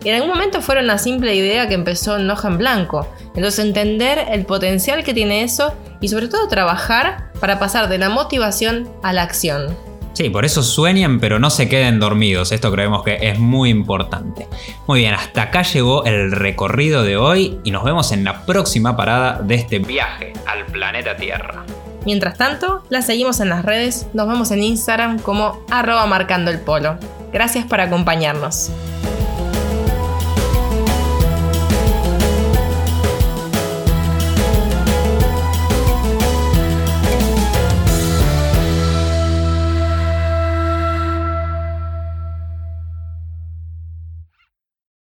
en 0.06 0.14
algún 0.14 0.30
momento 0.30 0.62
fueron 0.62 0.86
una 0.86 1.00
simple 1.00 1.36
idea 1.36 1.68
que 1.68 1.74
empezó 1.74 2.18
en 2.18 2.30
hoja 2.30 2.50
en 2.50 2.60
blanco. 2.60 3.08
Entonces 3.36 3.66
entender 3.66 4.28
el 4.30 4.46
potencial 4.46 5.04
que 5.04 5.16
tiene 5.16 5.42
eso 5.42 5.74
y 6.02 6.10
sobre 6.10 6.28
todo 6.28 6.48
trabajar 6.48 7.32
para 7.40 7.58
pasar 7.58 7.90
de 7.90 7.98
la 7.98 8.10
motivación 8.10 8.88
a 9.02 9.12
la 9.12 9.24
acción. 9.24 9.89
Sí, 10.20 10.30
por 10.30 10.44
eso 10.44 10.64
sueñen, 10.64 11.22
pero 11.22 11.40
no 11.40 11.50
se 11.50 11.70
queden 11.70 12.02
dormidos. 12.02 12.52
Esto 12.52 12.74
creemos 12.74 13.04
que 13.04 13.20
es 13.22 13.40
muy 13.40 13.70
importante. 13.70 14.50
Muy 14.86 15.00
bien, 15.00 15.14
hasta 15.14 15.44
acá 15.44 15.62
llegó 15.62 16.04
el 16.04 16.34
recorrido 16.34 17.04
de 17.04 17.16
hoy 17.16 17.58
y 17.64 17.72
nos 17.72 17.86
vemos 17.86 18.12
en 18.12 18.26
la 18.26 18.46
próxima 18.46 18.98
parada 18.98 19.40
de 19.42 19.56
este 19.56 19.80
viaje 19.80 20.34
al 20.46 20.66
planeta 20.66 21.16
Tierra. 21.16 21.64
Mientras 22.06 22.38
tanto, 22.38 22.84
la 22.90 23.02
seguimos 23.02 23.40
en 23.40 23.48
las 23.48 23.64
redes, 23.64 24.08
nos 24.12 24.28
vemos 24.28 24.52
en 24.52 24.62
Instagram 24.62 25.20
como 25.20 25.64
arroba 25.72 26.06
marcando 26.06 26.52
el 26.52 26.60
polo. 26.60 26.98
Gracias 27.32 27.64
por 27.64 27.80
acompañarnos. 27.80 28.72